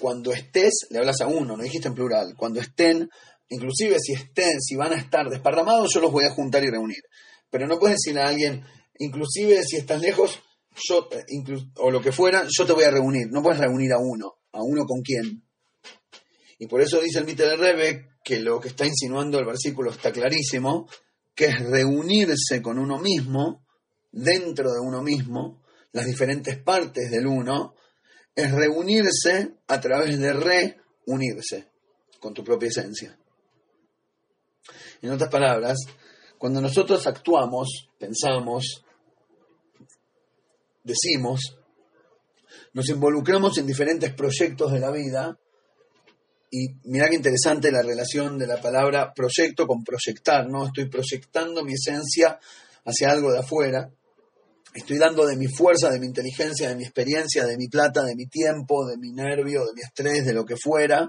cuando 0.00 0.32
estés, 0.32 0.86
le 0.90 0.98
hablas 0.98 1.20
a 1.20 1.28
uno, 1.28 1.56
no 1.56 1.62
dijiste 1.62 1.86
en 1.86 1.94
plural, 1.94 2.34
cuando 2.36 2.60
estén, 2.60 3.08
inclusive 3.50 3.98
si 4.00 4.14
estén, 4.14 4.60
si 4.60 4.74
van 4.74 4.94
a 4.94 4.96
estar 4.96 5.28
desparramados, 5.28 5.92
yo 5.94 6.00
los 6.00 6.10
voy 6.10 6.24
a 6.24 6.30
juntar 6.30 6.64
y 6.64 6.70
reunir. 6.70 7.02
Pero 7.50 7.68
no 7.68 7.78
puedes 7.78 7.98
decirle 7.98 8.22
a 8.22 8.28
alguien, 8.28 8.64
inclusive 8.98 9.62
si 9.62 9.76
estás 9.76 10.00
lejos, 10.00 10.40
yo, 10.88 11.08
eh, 11.12 11.24
o 11.76 11.90
lo 11.92 12.00
que 12.00 12.10
fuera, 12.10 12.48
yo 12.50 12.66
te 12.66 12.72
voy 12.72 12.84
a 12.84 12.90
reunir. 12.90 13.28
No 13.30 13.42
puedes 13.42 13.60
reunir 13.60 13.92
a 13.92 13.98
uno. 13.98 14.34
¿A 14.50 14.60
uno 14.60 14.86
con 14.86 15.02
quién? 15.02 15.44
Y 16.58 16.66
por 16.66 16.80
eso 16.80 17.00
dice 17.00 17.18
el 17.18 17.26
Mite 17.26 17.44
de 17.44 17.56
Rebe 17.56 18.08
que 18.22 18.40
lo 18.40 18.60
que 18.60 18.68
está 18.68 18.86
insinuando 18.86 19.38
el 19.38 19.44
versículo 19.44 19.90
está 19.90 20.12
clarísimo, 20.12 20.88
que 21.34 21.46
es 21.46 21.60
reunirse 21.60 22.62
con 22.62 22.78
uno 22.78 22.98
mismo, 22.98 23.66
dentro 24.12 24.72
de 24.72 24.80
uno 24.80 25.02
mismo, 25.02 25.62
las 25.92 26.06
diferentes 26.06 26.56
partes 26.58 27.10
del 27.10 27.26
uno, 27.26 27.74
es 28.34 28.50
reunirse 28.52 29.56
a 29.68 29.80
través 29.80 30.18
de 30.18 30.32
reunirse 30.32 31.68
con 32.20 32.32
tu 32.32 32.42
propia 32.42 32.68
esencia. 32.68 33.18
En 35.02 35.10
otras 35.10 35.30
palabras, 35.30 35.78
cuando 36.38 36.60
nosotros 36.60 37.06
actuamos, 37.06 37.90
pensamos, 37.98 38.84
decimos, 40.82 41.58
nos 42.72 42.88
involucramos 42.88 43.58
en 43.58 43.66
diferentes 43.66 44.12
proyectos 44.14 44.72
de 44.72 44.80
la 44.80 44.90
vida, 44.90 45.38
y 46.56 46.68
mira 46.84 47.08
qué 47.08 47.16
interesante 47.16 47.72
la 47.72 47.82
relación 47.82 48.38
de 48.38 48.46
la 48.46 48.60
palabra 48.60 49.12
proyecto 49.12 49.66
con 49.66 49.82
proyectar, 49.82 50.48
¿no? 50.48 50.66
Estoy 50.66 50.88
proyectando 50.88 51.64
mi 51.64 51.72
esencia 51.72 52.38
hacia 52.84 53.10
algo 53.10 53.32
de 53.32 53.40
afuera, 53.40 53.90
Estoy 54.74 54.98
dando 54.98 55.24
de 55.24 55.36
mi 55.36 55.46
fuerza, 55.46 55.88
de 55.88 56.00
mi 56.00 56.06
inteligencia, 56.06 56.68
de 56.68 56.74
mi 56.74 56.82
experiencia, 56.82 57.46
de 57.46 57.56
mi 57.56 57.68
plata, 57.68 58.02
de 58.02 58.16
mi 58.16 58.26
tiempo, 58.26 58.84
de 58.86 58.96
mi 58.96 59.12
nervio, 59.12 59.64
de 59.66 59.72
mi 59.72 59.82
estrés, 59.82 60.26
de 60.26 60.34
lo 60.34 60.44
que 60.44 60.56
fuera. 60.56 61.08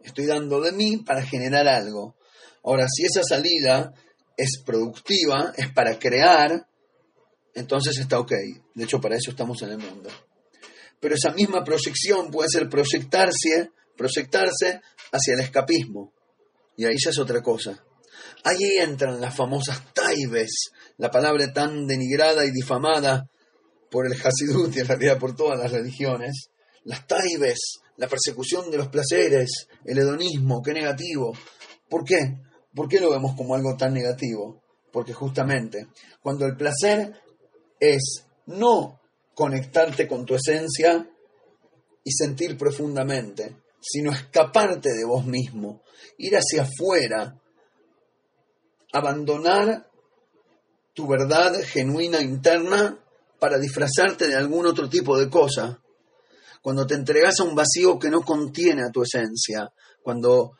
Estoy 0.00 0.24
dando 0.24 0.62
de 0.62 0.72
mí 0.72 0.96
para 0.96 1.22
generar 1.22 1.68
algo. 1.68 2.16
Ahora, 2.64 2.86
si 2.88 3.04
esa 3.04 3.22
salida 3.22 3.92
es 4.34 4.62
productiva, 4.64 5.52
es 5.58 5.70
para 5.74 5.98
crear, 5.98 6.66
entonces 7.54 7.98
está 7.98 8.18
ok. 8.18 8.32
De 8.74 8.84
hecho, 8.84 8.98
para 8.98 9.16
eso 9.16 9.30
estamos 9.30 9.60
en 9.60 9.72
el 9.72 9.78
mundo. 9.78 10.08
Pero 10.98 11.14
esa 11.14 11.32
misma 11.32 11.62
proyección 11.62 12.30
puede 12.30 12.48
ser 12.48 12.70
proyectarse, 12.70 13.72
proyectarse 14.02 14.80
hacia 15.12 15.34
el 15.34 15.40
escapismo. 15.40 16.12
Y 16.76 16.84
ahí 16.84 16.96
ya 17.02 17.10
es 17.10 17.18
otra 17.18 17.40
cosa. 17.40 17.84
Ahí 18.44 18.78
entran 18.78 19.20
las 19.20 19.34
famosas 19.34 19.92
taibes, 19.94 20.72
la 20.96 21.10
palabra 21.10 21.52
tan 21.52 21.86
denigrada 21.86 22.44
y 22.44 22.50
difamada 22.50 23.28
por 23.90 24.06
el 24.06 24.14
Hasidut 24.14 24.74
y 24.74 24.80
en 24.80 24.88
realidad 24.88 25.18
por 25.18 25.36
todas 25.36 25.58
las 25.58 25.70
religiones. 25.70 26.48
Las 26.84 27.06
taibes, 27.06 27.80
la 27.96 28.08
persecución 28.08 28.70
de 28.70 28.78
los 28.78 28.88
placeres, 28.88 29.68
el 29.84 29.98
hedonismo, 29.98 30.62
qué 30.62 30.72
negativo. 30.72 31.32
¿Por 31.88 32.04
qué? 32.04 32.38
¿Por 32.74 32.88
qué 32.88 32.98
lo 33.00 33.10
vemos 33.10 33.36
como 33.36 33.54
algo 33.54 33.76
tan 33.76 33.94
negativo? 33.94 34.62
Porque 34.90 35.12
justamente 35.12 35.86
cuando 36.20 36.46
el 36.46 36.56
placer 36.56 37.12
es 37.78 38.24
no 38.46 39.00
conectarte 39.34 40.08
con 40.08 40.26
tu 40.26 40.34
esencia 40.34 41.08
y 42.04 42.12
sentir 42.12 42.56
profundamente, 42.58 43.61
sino 43.82 44.12
escaparte 44.12 44.92
de 44.92 45.04
vos 45.04 45.26
mismo, 45.26 45.82
ir 46.16 46.36
hacia 46.36 46.62
afuera 46.62 47.36
abandonar 48.92 49.88
tu 50.94 51.08
verdad 51.08 51.54
genuina 51.64 52.20
interna 52.20 52.98
para 53.40 53.58
disfrazarte 53.58 54.28
de 54.28 54.36
algún 54.36 54.66
otro 54.66 54.88
tipo 54.88 55.18
de 55.18 55.28
cosa. 55.28 55.80
Cuando 56.60 56.86
te 56.86 56.94
entregas 56.94 57.40
a 57.40 57.44
un 57.44 57.56
vacío 57.56 57.98
que 57.98 58.10
no 58.10 58.20
contiene 58.20 58.82
a 58.82 58.92
tu 58.92 59.02
esencia, 59.02 59.72
cuando 60.02 60.52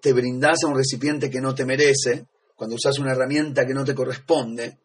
te 0.00 0.12
brindas 0.12 0.62
a 0.62 0.68
un 0.68 0.76
recipiente 0.76 1.28
que 1.28 1.40
no 1.40 1.54
te 1.54 1.64
merece, 1.64 2.26
cuando 2.54 2.76
usas 2.76 2.98
una 2.98 3.12
herramienta 3.12 3.66
que 3.66 3.74
no 3.74 3.84
te 3.84 3.94
corresponde, 3.94 4.78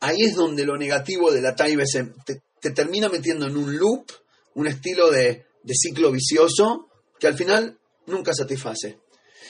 ahí 0.00 0.22
es 0.22 0.36
donde 0.36 0.64
lo 0.64 0.76
negativo 0.76 1.32
de 1.32 1.40
la 1.40 1.56
taibe 1.56 1.84
te, 2.24 2.42
te, 2.60 2.70
termina 2.70 3.08
metiendo 3.08 3.46
en 3.46 3.56
un 3.56 3.76
loop, 3.76 4.04
un 4.54 4.68
estilo 4.68 5.10
de, 5.10 5.46
de 5.62 5.74
ciclo 5.74 6.12
vicioso 6.12 6.91
que 7.22 7.28
al 7.28 7.36
final 7.36 7.78
nunca 8.06 8.34
satisface. 8.34 8.98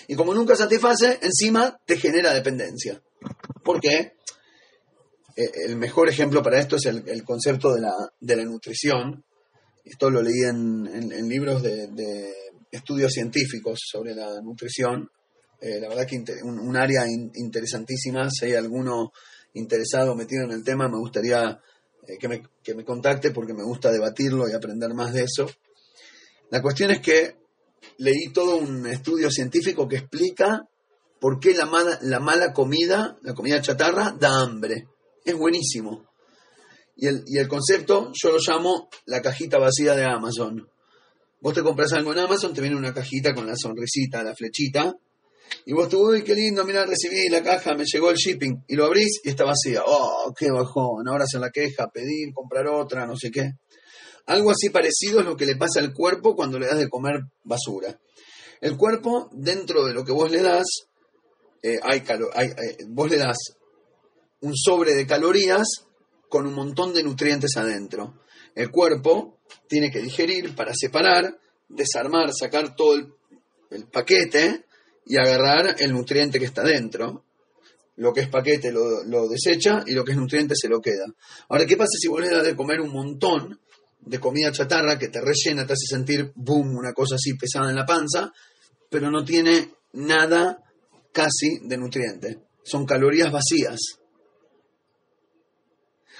Y 0.06 0.14
como 0.14 0.34
nunca 0.34 0.54
satisface, 0.54 1.18
encima 1.22 1.80
te 1.86 1.96
genera 1.96 2.34
dependencia. 2.34 3.02
¿Por 3.64 3.80
qué? 3.80 4.12
Eh, 5.34 5.50
el 5.64 5.76
mejor 5.76 6.10
ejemplo 6.10 6.42
para 6.42 6.60
esto 6.60 6.76
es 6.76 6.84
el, 6.84 7.24
concepto 7.24 7.72
de 7.72 7.80
la, 7.80 8.44
nutrición. 8.44 9.24
Esto 9.86 10.10
lo 10.10 10.20
leí 10.20 10.42
en, 10.42 11.26
libros 11.26 11.62
de, 11.62 12.34
estudios 12.70 13.10
científicos 13.10 13.80
sobre 13.90 14.14
la 14.14 14.42
nutrición. 14.42 15.10
Eh, 15.58 15.80
la 15.80 15.88
verdad 15.88 16.06
que 16.06 16.22
un, 16.42 16.76
área 16.76 17.06
interesantísima. 17.08 18.28
Si 18.28 18.44
hay 18.44 18.54
alguno 18.54 19.12
interesado, 19.54 20.14
metido 20.14 20.44
en 20.44 20.50
el 20.50 20.62
tema, 20.62 20.90
me 20.90 20.98
gustaría 20.98 21.58
eh, 22.06 22.18
que, 22.20 22.28
me, 22.28 22.42
que 22.62 22.74
me 22.74 22.84
contacte 22.84 23.30
porque 23.30 23.54
me 23.54 23.64
gusta 23.64 23.90
debatirlo 23.90 24.46
y 24.46 24.52
aprender 24.52 24.92
más 24.92 25.14
de 25.14 25.22
eso. 25.22 25.50
La 26.50 26.60
cuestión 26.60 26.90
es 26.90 27.00
que 27.00 27.41
leí 27.98 28.32
todo 28.32 28.56
un 28.56 28.86
estudio 28.86 29.30
científico 29.30 29.88
que 29.88 29.96
explica 29.96 30.68
por 31.20 31.38
qué 31.38 31.54
la 31.54 31.66
mala, 31.66 31.98
la 32.02 32.20
mala 32.20 32.52
comida, 32.52 33.16
la 33.22 33.34
comida 33.34 33.62
chatarra, 33.62 34.14
da 34.18 34.40
hambre. 34.40 34.88
Es 35.24 35.36
buenísimo. 35.36 36.08
Y 36.96 37.06
el, 37.06 37.22
y 37.26 37.38
el 37.38 37.48
concepto 37.48 38.10
yo 38.12 38.30
lo 38.30 38.38
llamo 38.38 38.88
la 39.06 39.22
cajita 39.22 39.58
vacía 39.58 39.94
de 39.94 40.04
Amazon. 40.04 40.68
Vos 41.40 41.54
te 41.54 41.62
compras 41.62 41.92
algo 41.92 42.12
en 42.12 42.20
Amazon, 42.20 42.54
te 42.54 42.60
viene 42.60 42.76
una 42.76 42.94
cajita 42.94 43.34
con 43.34 43.46
la 43.46 43.56
sonrisita, 43.56 44.22
la 44.22 44.34
flechita, 44.34 44.94
y 45.66 45.72
vos 45.72 45.88
te, 45.88 45.96
uy, 45.96 46.22
qué 46.22 46.34
lindo, 46.34 46.64
mira, 46.64 46.86
recibí 46.86 47.28
la 47.28 47.42
caja, 47.42 47.74
me 47.74 47.84
llegó 47.84 48.10
el 48.10 48.16
shipping, 48.16 48.64
y 48.68 48.76
lo 48.76 48.86
abrís 48.86 49.20
y 49.24 49.30
está 49.30 49.44
vacía. 49.44 49.82
Oh, 49.84 50.32
qué 50.36 50.50
bajón, 50.50 51.08
ahora 51.08 51.24
se 51.26 51.38
la 51.38 51.50
queja, 51.50 51.88
pedir, 51.88 52.32
comprar 52.32 52.66
otra, 52.68 53.06
no 53.06 53.16
sé 53.16 53.30
qué. 53.30 53.50
Algo 54.26 54.50
así 54.50 54.70
parecido 54.70 55.20
es 55.20 55.26
lo 55.26 55.36
que 55.36 55.46
le 55.46 55.56
pasa 55.56 55.80
al 55.80 55.92
cuerpo 55.92 56.36
cuando 56.36 56.58
le 56.58 56.66
das 56.66 56.78
de 56.78 56.88
comer 56.88 57.22
basura. 57.44 57.98
El 58.60 58.76
cuerpo, 58.76 59.28
dentro 59.32 59.84
de 59.84 59.92
lo 59.92 60.04
que 60.04 60.12
vos 60.12 60.30
le 60.30 60.40
das, 60.40 60.64
eh, 61.62 61.80
hay, 61.82 62.04
hay 62.34 62.46
eh, 62.46 62.76
vos 62.88 63.10
le 63.10 63.16
das 63.16 63.36
un 64.40 64.56
sobre 64.56 64.94
de 64.94 65.06
calorías 65.06 65.66
con 66.28 66.46
un 66.46 66.54
montón 66.54 66.94
de 66.94 67.02
nutrientes 67.02 67.56
adentro. 67.56 68.20
El 68.54 68.70
cuerpo 68.70 69.40
tiene 69.68 69.90
que 69.90 70.00
digerir 70.00 70.54
para 70.54 70.72
separar, 70.74 71.38
desarmar, 71.68 72.30
sacar 72.32 72.76
todo 72.76 72.94
el, 72.94 73.86
paquete 73.90 74.66
y 75.06 75.16
agarrar 75.16 75.76
el 75.78 75.92
nutriente 75.92 76.38
que 76.38 76.44
está 76.44 76.62
dentro. 76.62 77.24
Lo 77.96 78.12
que 78.12 78.20
es 78.20 78.28
paquete 78.28 78.70
lo, 78.70 79.02
lo, 79.04 79.28
desecha 79.28 79.82
y 79.86 79.92
lo 79.92 80.04
que 80.04 80.12
es 80.12 80.18
nutriente 80.18 80.54
se 80.56 80.68
lo 80.68 80.80
queda. 80.80 81.06
Ahora, 81.48 81.66
¿qué 81.66 81.76
pasa 81.76 81.92
si 81.98 82.08
vos 82.08 82.20
le 82.20 82.30
das 82.30 82.44
de 82.44 82.56
comer 82.56 82.80
un 82.80 82.92
montón 82.92 83.60
de 84.04 84.18
comida 84.20 84.52
chatarra 84.52 84.98
que 84.98 85.08
te 85.08 85.20
rellena, 85.20 85.66
te 85.66 85.74
hace 85.74 85.86
sentir, 85.86 86.32
boom, 86.34 86.76
una 86.76 86.92
cosa 86.92 87.14
así 87.14 87.34
pesada 87.34 87.70
en 87.70 87.76
la 87.76 87.86
panza, 87.86 88.32
pero 88.90 89.10
no 89.10 89.24
tiene 89.24 89.74
nada 89.92 90.58
casi 91.12 91.58
de 91.62 91.76
nutriente. 91.76 92.38
Son 92.64 92.84
calorías 92.84 93.30
vacías. 93.30 93.80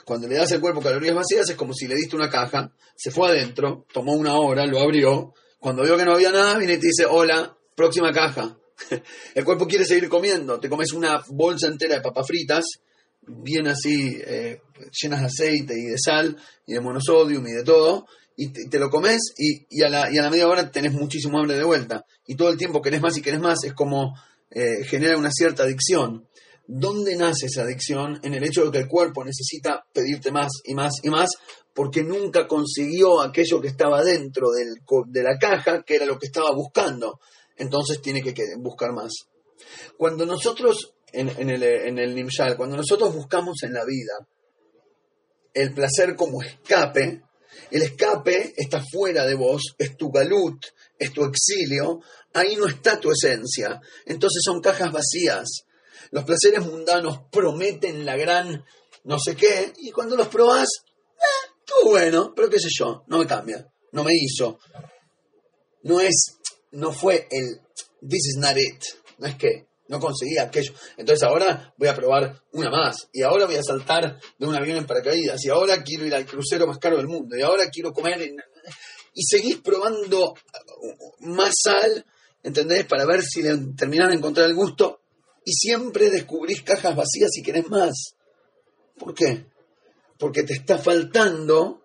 Cuando 0.05 0.27
le 0.27 0.37
das 0.37 0.53
al 0.53 0.61
cuerpo 0.61 0.81
calorías 0.81 1.15
vacías 1.15 1.49
es 1.49 1.57
como 1.57 1.75
si 1.75 1.87
le 1.87 1.95
diste 1.95 2.17
una 2.17 2.31
caja, 2.31 2.73
se 2.97 3.11
fue 3.11 3.29
adentro, 3.29 3.87
tomó 3.93 4.15
una 4.15 4.35
hora, 4.35 4.67
lo 4.67 4.81
abrió, 4.81 5.35
cuando 5.59 5.85
vio 5.85 5.97
que 5.97 6.05
no 6.05 6.15
había 6.15 6.33
nada, 6.33 6.59
viene 6.59 6.75
y 6.75 6.79
te 6.79 6.89
dice, 6.89 7.07
hola, 7.07 7.57
próxima 7.77 8.13
caja. 8.13 8.59
El 9.35 9.45
cuerpo 9.45 9.67
quiere 9.67 9.85
seguir 9.85 10.09
comiendo, 10.09 10.59
te 10.59 10.69
comes 10.69 10.93
una 10.93 11.23
bolsa 11.29 11.69
entera 11.69 11.97
de 11.97 12.01
papas 12.01 12.27
fritas, 12.27 12.65
bien 13.21 13.69
así, 13.69 14.21
eh, 14.25 14.61
llenas 14.91 15.21
de 15.21 15.27
aceite 15.27 15.79
y 15.79 15.85
de 15.85 15.97
sal 15.99 16.37
y 16.67 16.75
de 16.75 16.81
monosodium 16.81 17.47
y 17.47 17.53
de 17.53 17.65
todo, 17.65 18.07
y 18.37 18.49
te, 18.49 18.79
lo 18.79 18.89
comes 18.91 19.21
y, 19.37 19.83
a 19.83 19.89
la, 19.89 20.11
y, 20.13 20.19
a 20.19 20.23
la, 20.23 20.31
media 20.31 20.49
hora 20.49 20.71
tenés 20.71 20.93
muchísimo 20.93 21.39
hambre 21.39 21.57
de 21.57 21.65
vuelta. 21.65 22.05
Y 22.27 22.35
todo 22.35 22.51
el 22.51 22.57
tiempo 22.57 22.81
querés 22.81 23.03
más 23.03 23.17
y 23.17 23.23
querés 23.23 23.41
más, 23.41 23.63
es 23.65 23.75
como 23.75 24.15
eh, 24.51 24.85
genera 24.85 25.17
una 25.17 25.31
cierta 25.31 25.65
adicción. 25.65 26.27
¿Dónde 26.67 27.17
nace 27.17 27.47
esa 27.47 27.63
adicción? 27.63 28.21
En 28.23 28.35
el 28.35 28.45
hecho 28.45 28.65
de 28.65 28.71
que 28.71 28.79
el 28.79 28.89
cuerpo 28.89 29.25
necesita 29.25 29.85
pedirte 29.93 30.31
más 30.31 30.51
y 30.65 30.75
más 30.75 30.95
y 31.03 31.11
más 31.11 31.31
porque 31.75 32.03
nunca 32.03 32.47
consiguió 32.47 33.21
aquello 33.21 33.61
que 33.61 33.69
estaba 33.69 34.03
dentro 34.03 34.51
del, 34.51 34.75
de 35.07 35.23
la 35.23 35.39
caja, 35.39 35.83
que 35.83 35.97
era 35.97 36.07
lo 36.07 36.19
que 36.19 36.27
estaba 36.27 36.53
buscando. 36.55 37.21
Entonces 37.57 38.01
tiene 38.01 38.23
que 38.23 38.35
buscar 38.59 38.93
más. 38.93 39.13
Cuando 39.97 40.27
nosotros, 40.27 40.95
en, 41.13 41.29
el, 41.51 41.63
en 41.63 41.99
el 41.99 42.15
Nimshal, 42.15 42.57
cuando 42.57 42.77
nosotros 42.77 43.15
buscamos 43.15 43.63
en 43.63 43.73
la 43.73 43.85
vida 43.85 44.13
el 45.55 45.75
placer 45.75 46.17
como 46.17 46.43
escape, 46.43 47.23
el 47.71 47.83
escape 47.83 48.55
está 48.57 48.83
fuera 48.83 49.25
de 49.25 49.35
vos, 49.35 49.75
es 49.79 49.97
tu 49.97 50.11
galut, 50.11 50.65
es 50.99 51.13
tu 51.13 51.25
exilio, 51.25 52.01
ahí 52.35 52.57
no 52.57 52.67
está 52.67 52.99
tu 53.01 53.11
esencia. 53.11 53.81
Entonces 54.07 54.43
son 54.45 54.61
cajas 54.61 54.93
vacías. 54.93 55.65
Los 56.11 56.25
placeres 56.25 56.65
mundanos 56.65 57.21
prometen 57.31 58.05
la 58.05 58.17
gran 58.17 58.65
no 59.05 59.19
sé 59.19 59.35
qué, 59.35 59.73
y 59.79 59.91
cuando 59.91 60.17
los 60.17 60.29
probás, 60.29 60.69
eh, 61.17 61.51
todo 61.65 61.91
bueno, 61.91 62.33
pero 62.35 62.49
qué 62.49 62.61
sé 62.61 62.69
yo, 62.71 63.05
no 63.09 63.19
me 63.19 63.27
cambia, 63.27 63.69
no 63.93 64.05
me 64.05 64.13
hizo. 64.15 64.59
No 65.83 66.01
es, 66.01 66.39
no 66.73 66.93
fue 66.93 67.27
el 67.31 67.61
this 68.01 68.29
is 68.29 68.37
not 68.37 68.57
it, 68.57 68.83
no 69.19 69.27
es 69.27 69.37
que 69.37 69.67
no 69.93 70.01
conseguía 70.01 70.45
aquello. 70.45 70.73
Entonces 70.97 71.23
ahora 71.23 71.75
voy 71.77 71.87
a 71.87 71.95
probar 71.95 72.43
una 72.53 72.71
más. 72.71 73.09
Y 73.13 73.21
ahora 73.21 73.45
voy 73.45 73.57
a 73.57 73.63
saltar 73.63 74.19
de 74.39 74.47
un 74.47 74.57
avión 74.57 74.79
en 74.79 74.87
paracaídas. 74.87 75.45
Y 75.45 75.51
ahora 75.51 75.83
quiero 75.83 76.07
ir 76.07 76.15
al 76.15 76.25
crucero 76.25 76.67
más 76.67 76.79
caro 76.79 76.97
del 76.97 77.07
mundo. 77.07 77.37
Y 77.37 77.43
ahora 77.43 77.69
quiero 77.71 77.93
comer. 77.93 78.35
Y 79.13 79.23
seguís 79.23 79.59
probando 79.59 80.33
más 81.21 81.53
sal, 81.63 82.07
¿entendés? 82.43 82.87
Para 82.87 83.05
ver 83.05 83.23
si 83.23 83.43
le 83.43 83.55
terminás 83.77 84.09
de 84.09 84.15
encontrar 84.15 84.47
el 84.47 84.55
gusto. 84.55 85.03
Y 85.45 85.53
siempre 85.53 86.09
descubrís 86.09 86.63
cajas 86.63 86.97
vacías 86.97 87.31
y 87.37 87.43
querés 87.43 87.69
más. 87.69 88.15
¿Por 88.97 89.15
qué? 89.15 89.45
Porque 90.19 90.43
te 90.43 90.55
está 90.55 90.79
faltando 90.79 91.82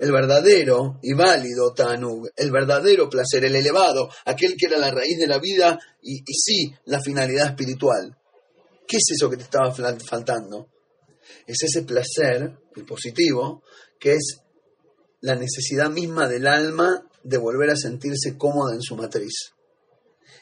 el 0.00 0.12
verdadero 0.12 0.98
y 1.02 1.12
válido 1.12 1.74
Tanug, 1.74 2.30
el 2.34 2.50
verdadero 2.50 3.10
placer, 3.10 3.44
el 3.44 3.54
elevado, 3.54 4.08
aquel 4.24 4.56
que 4.56 4.66
era 4.66 4.78
la 4.78 4.90
raíz 4.90 5.18
de 5.18 5.26
la 5.26 5.38
vida 5.38 5.78
y, 6.00 6.22
sí 6.32 6.74
la 6.86 7.02
finalidad 7.02 7.48
espiritual. 7.48 8.16
¿Qué 8.88 8.96
es 8.96 9.04
eso 9.14 9.28
que 9.28 9.36
te 9.36 9.42
estaba 9.42 9.70
faltando? 9.72 10.70
Es 11.46 11.62
ese 11.62 11.82
placer, 11.82 12.50
el 12.74 12.84
positivo, 12.86 13.62
que 13.98 14.14
es 14.14 14.40
la 15.20 15.34
necesidad 15.34 15.90
misma 15.90 16.26
del 16.28 16.46
alma 16.46 17.06
de 17.22 17.36
volver 17.36 17.68
a 17.68 17.76
sentirse 17.76 18.38
cómoda 18.38 18.74
en 18.74 18.80
su 18.80 18.96
matriz. 18.96 19.52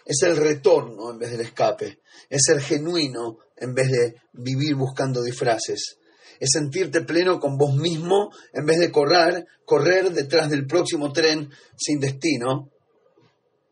Es 0.05 0.23
el 0.23 0.37
retorno 0.37 1.11
en 1.11 1.19
vez 1.19 1.33
del 1.33 1.41
escape, 1.41 1.99
es 2.31 2.43
ser 2.47 2.61
genuino 2.61 3.39
en 3.57 3.75
vez 3.75 3.91
de 3.91 4.15
vivir 4.35 4.77
buscando 4.77 5.21
disfraces 5.21 5.98
es 6.41 6.51
sentirte 6.53 7.03
pleno 7.03 7.41
con 7.41 7.57
vos 7.57 7.75
mismo 7.75 8.31
en 8.53 8.67
vez 8.67 8.79
de 8.79 8.93
correr, 8.93 9.47
correr 9.65 10.13
detrás 10.13 10.49
del 10.51 10.67
próximo 10.67 11.13
tren 11.13 11.51
sin 11.77 12.01
destino, 12.01 12.71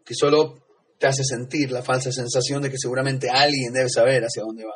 que 0.04 0.14
solo 0.14 0.62
te 0.98 1.06
hace 1.06 1.24
sentir 1.24 1.70
la 1.70 1.82
falsa 1.82 2.10
sensación 2.10 2.62
de 2.62 2.70
que 2.70 2.78
seguramente 2.78 3.28
alguien 3.30 3.72
debe 3.72 3.88
saber 3.88 4.22
hacia 4.24 4.42
dónde 4.42 4.64
va. 4.64 4.74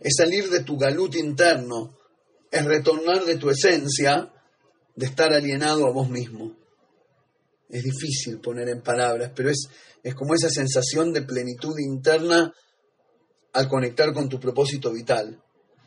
Es 0.00 0.14
salir 0.16 0.48
de 0.50 0.62
tu 0.62 0.76
galut 0.76 1.14
interno, 1.16 1.96
es 2.50 2.64
retornar 2.64 3.24
de 3.24 3.36
tu 3.36 3.50
esencia 3.50 4.32
de 4.94 5.06
estar 5.06 5.32
alienado 5.32 5.86
a 5.86 5.92
vos 5.92 6.08
mismo. 6.08 6.56
Es 7.68 7.82
difícil 7.82 8.40
poner 8.40 8.68
en 8.68 8.82
palabras, 8.82 9.32
pero 9.34 9.50
es, 9.50 9.68
es 10.02 10.14
como 10.14 10.34
esa 10.34 10.48
sensación 10.48 11.12
de 11.12 11.22
plenitud 11.22 11.76
interna 11.78 12.52
al 13.52 13.68
conectar 13.68 14.12
con 14.12 14.28
tu 14.28 14.38
propósito 14.38 14.92
vital 14.92 15.42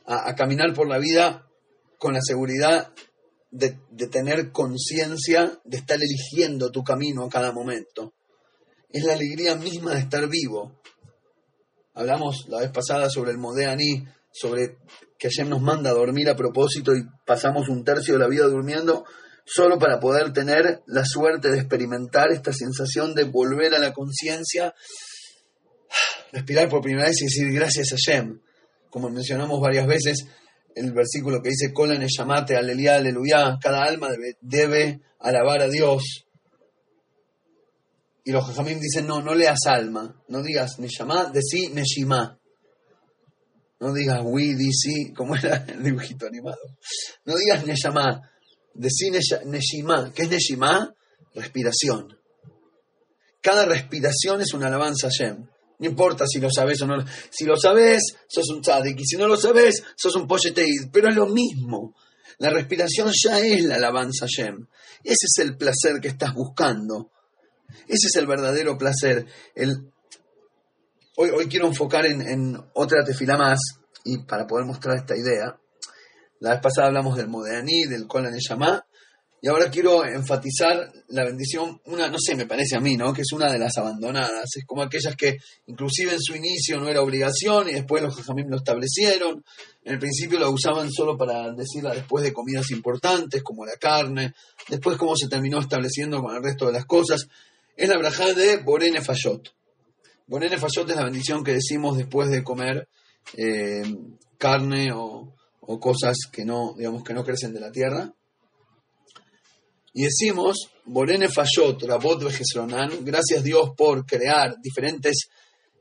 a, 0.09 0.35
caminar 0.35 0.73
por 0.73 0.87
la 0.89 0.97
vida 0.97 1.47
con 1.99 2.13
la 2.13 2.21
seguridad 2.21 2.91
de, 3.51 3.77
tener 4.11 4.51
conciencia 4.51 5.59
de 5.63 5.77
estar 5.77 5.99
eligiendo 6.01 6.71
tu 6.71 6.83
camino 6.83 7.25
a 7.25 7.29
cada 7.29 7.51
momento. 7.51 8.13
Es 8.89 9.03
la 9.03 9.13
alegría 9.13 9.55
misma 9.55 9.93
de 9.93 9.99
estar 9.99 10.27
vivo. 10.27 10.81
Hablamos 11.93 12.45
la 12.47 12.61
vez 12.61 12.71
pasada 12.71 13.09
sobre 13.09 13.31
el 13.31 13.37
Modeani, 13.37 14.03
sobre 14.31 14.77
que 15.19 15.27
ayer 15.27 15.45
nos 15.45 15.61
manda 15.61 15.91
a 15.91 15.93
dormir 15.93 16.29
a 16.29 16.35
propósito 16.35 16.95
y 16.95 17.03
pasamos 17.25 17.69
un 17.69 17.83
tercio 17.83 18.13
de 18.15 18.19
la 18.19 18.27
vida 18.27 18.45
durmiendo 18.45 19.05
solo 19.45 19.77
para 19.77 19.99
poder 19.99 20.33
tener 20.33 20.81
la 20.87 21.05
suerte 21.05 21.51
de 21.51 21.59
experimentar 21.59 22.31
esta 22.31 22.53
sensación 22.53 23.13
de 23.13 23.25
volver 23.25 23.75
a 23.75 23.79
la 23.79 23.93
conciencia, 23.93 24.73
respirar 26.31 26.67
por 26.67 26.81
primera 26.81 27.07
vez 27.07 27.21
y 27.21 27.25
decir 27.25 27.51
gracias 27.51 27.91
a 27.93 27.95
Shem 27.97 28.39
como 28.89 29.09
mencionamos 29.09 29.59
varias 29.59 29.87
veces, 29.87 30.25
el 30.75 30.93
versículo 30.93 31.41
que 31.41 31.49
dice, 31.49 31.73
Kola 31.73 31.99
llamate 32.07 32.55
aleluya, 32.55 32.95
aleluya, 32.95 33.57
cada 33.61 33.83
alma 33.83 34.09
debe, 34.41 35.01
alabar 35.19 35.61
a 35.61 35.69
Dios. 35.69 36.25
Y 38.23 38.31
los 38.31 38.45
jajamim 38.45 38.79
dicen, 38.79 39.07
no, 39.07 39.21
no 39.21 39.33
leas 39.33 39.65
alma, 39.65 40.21
no 40.27 40.41
digas 40.41 40.79
Neshama, 40.79 41.31
decí 41.31 41.69
Neshima. 41.69 42.39
No 43.79 43.93
digas 43.93 44.21
we, 44.23 44.55
dici, 44.55 45.13
como 45.13 45.35
era 45.35 45.65
el 45.67 45.83
dibujito 45.83 46.27
animado. 46.27 46.59
No 47.25 47.35
digas 47.35 47.65
Neshama, 47.65 48.29
decí 48.73 49.09
Neshima. 49.09 50.11
¿Qué 50.13 50.23
es 50.23 50.29
Neshima? 50.29 50.93
Respiración. 51.33 52.17
Cada 53.41 53.65
respiración 53.65 54.41
es 54.41 54.53
una 54.53 54.67
alabanza 54.67 55.09
a. 55.09 55.48
No 55.79 55.87
importa 55.87 56.25
si 56.27 56.39
lo 56.39 56.49
sabes 56.51 56.81
o 56.81 56.87
no. 56.87 57.03
Si 57.29 57.45
lo 57.45 57.57
sabes, 57.57 58.15
sos 58.27 58.49
un 58.49 58.61
tzadik. 58.61 58.99
Y 58.99 59.05
si 59.05 59.17
no 59.17 59.27
lo 59.27 59.37
sabes, 59.37 59.83
sos 59.95 60.15
un 60.15 60.27
pocheteid. 60.27 60.91
Pero 60.91 61.09
es 61.09 61.15
lo 61.15 61.27
mismo. 61.27 61.95
La 62.37 62.49
respiración 62.49 63.11
ya 63.23 63.39
es 63.39 63.63
la 63.63 63.75
alabanza 63.75 64.25
Shem. 64.27 64.67
Ese 65.03 65.25
es 65.25 65.39
el 65.39 65.57
placer 65.57 65.99
que 66.01 66.09
estás 66.09 66.33
buscando. 66.33 67.11
Ese 67.87 68.07
es 68.07 68.15
el 68.17 68.27
verdadero 68.27 68.77
placer. 68.77 69.25
Hoy, 71.15 71.29
hoy 71.29 71.47
quiero 71.47 71.67
enfocar 71.67 72.05
en, 72.05 72.57
otra 72.73 73.03
tefila 73.03 73.37
más 73.37 73.59
y 74.03 74.19
para 74.23 74.47
poder 74.47 74.65
mostrar 74.65 74.97
esta 74.97 75.15
idea. 75.15 75.57
La 76.39 76.51
vez 76.51 76.61
pasada 76.61 76.87
hablamos 76.87 77.17
del 77.17 77.27
Modeaní, 77.27 77.85
del 77.85 78.07
Kolan 78.07 78.37
Yamá, 78.37 78.85
y 79.41 79.47
ahora 79.47 79.69
quiero 79.69 80.03
enfatizar 80.03 80.91
la 81.07 81.23
bendición, 81.23 81.79
una, 81.85 82.09
no 82.09 82.17
sé, 82.19 82.35
me 82.35 82.45
parece 82.45 82.75
a 82.75 82.81
mí, 82.81 82.97
¿no? 82.97 83.13
Que 83.13 83.21
es 83.21 83.31
una 83.31 83.49
de 83.49 83.57
las 83.57 83.77
abandonadas. 83.77 84.49
Es 84.55 84.65
como 84.65 84.81
aquellas 84.81 85.15
que 85.15 85.37
inclusive 85.67 86.13
en 86.13 86.21
su 86.21 86.35
inicio 86.35 86.77
no 86.77 86.89
era 86.89 87.01
obligación 87.01 87.69
y 87.69 87.73
después 87.73 88.03
los 88.03 88.15
jajamim 88.15 88.49
lo 88.49 88.57
establecieron. 88.57 89.43
En 89.85 89.93
el 89.93 89.99
principio 89.99 90.39
la 90.39 90.49
usaban 90.49 90.91
solo 90.91 91.17
para 91.17 91.53
decirla 91.53 91.93
después 91.93 92.23
de 92.23 92.33
comidas 92.33 92.69
importantes 92.71 93.41
como 93.41 93.65
la 93.65 93.77
carne. 93.79 94.33
Después 94.67 94.97
cómo 94.97 95.15
se 95.15 95.29
terminó 95.29 95.59
estableciendo 95.59 96.21
con 96.21 96.35
el 96.35 96.43
resto 96.43 96.65
de 96.65 96.73
las 96.73 96.85
cosas. 96.85 97.27
Es 97.77 97.87
la 97.87 97.97
braja 97.97 98.33
de 98.33 98.57
Borene 98.57 99.01
Fayot. 99.01 99.53
Borene 100.27 100.57
Fayot 100.57 100.89
es 100.89 100.95
la 100.97 101.05
bendición 101.05 101.45
que 101.45 101.53
decimos 101.53 101.97
después 101.97 102.29
de 102.29 102.43
comer 102.43 102.89
eh, 103.37 103.83
carne 104.37 104.91
o, 104.91 105.33
o 105.61 105.79
cosas 105.79 106.17
que 106.29 106.43
no, 106.43 106.73
digamos, 106.77 107.05
que 107.05 107.13
no 107.13 107.23
crecen 107.23 107.53
de 107.53 107.61
la 107.61 107.71
tierra 107.71 108.13
y 109.99 110.03
decimos, 110.03 110.69
Borene 110.85 111.27
Fayot, 111.27 111.83
Rabot 111.83 112.23
Vejesronan, 112.23 113.03
gracias 113.03 113.43
Dios 113.43 113.71
por 113.75 114.05
crear 114.05 114.55
diferentes 114.61 115.27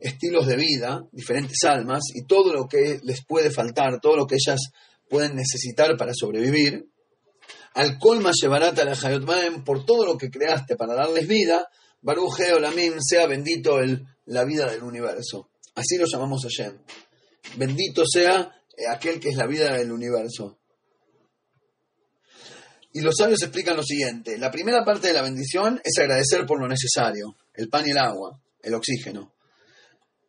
estilos 0.00 0.44
de 0.48 0.56
vida, 0.56 1.04
diferentes 1.12 1.62
almas, 1.62 2.02
y 2.12 2.26
todo 2.26 2.52
lo 2.52 2.66
que 2.66 2.98
les 3.04 3.24
puede 3.24 3.52
faltar, 3.52 4.00
todo 4.00 4.16
lo 4.16 4.26
que 4.26 4.34
ellas 4.34 4.72
pueden 5.08 5.36
necesitar 5.36 5.96
para 5.96 6.14
sobrevivir. 6.14 6.84
Al 7.74 7.96
colma 8.00 8.32
llevarata 8.32 8.84
la 8.84 8.98
Hayotmaem, 9.00 9.62
por 9.62 9.86
todo 9.86 10.04
lo 10.04 10.18
que 10.18 10.30
creaste 10.30 10.74
para 10.74 10.96
darles 10.96 11.28
vida, 11.28 11.68
Baruch 12.00 12.40
Olamim, 12.56 12.94
sea 13.00 13.28
bendito 13.28 13.78
el, 13.78 14.04
la 14.24 14.44
vida 14.44 14.68
del 14.68 14.82
universo. 14.82 15.50
Así 15.76 15.96
lo 15.96 16.06
llamamos 16.06 16.44
a 16.44 16.48
Shem. 16.48 16.76
Bendito 17.54 18.02
sea 18.04 18.52
aquel 18.90 19.20
que 19.20 19.28
es 19.28 19.36
la 19.36 19.46
vida 19.46 19.76
del 19.76 19.92
universo. 19.92 20.57
Y 22.98 23.00
los 23.00 23.14
sabios 23.16 23.40
explican 23.42 23.76
lo 23.76 23.84
siguiente. 23.84 24.36
La 24.38 24.50
primera 24.50 24.84
parte 24.84 25.06
de 25.06 25.12
la 25.12 25.22
bendición 25.22 25.80
es 25.84 25.96
agradecer 26.00 26.44
por 26.44 26.60
lo 26.60 26.66
necesario, 26.66 27.36
el 27.54 27.68
pan 27.68 27.86
y 27.86 27.90
el 27.90 27.98
agua, 27.98 28.42
el 28.60 28.74
oxígeno. 28.74 29.32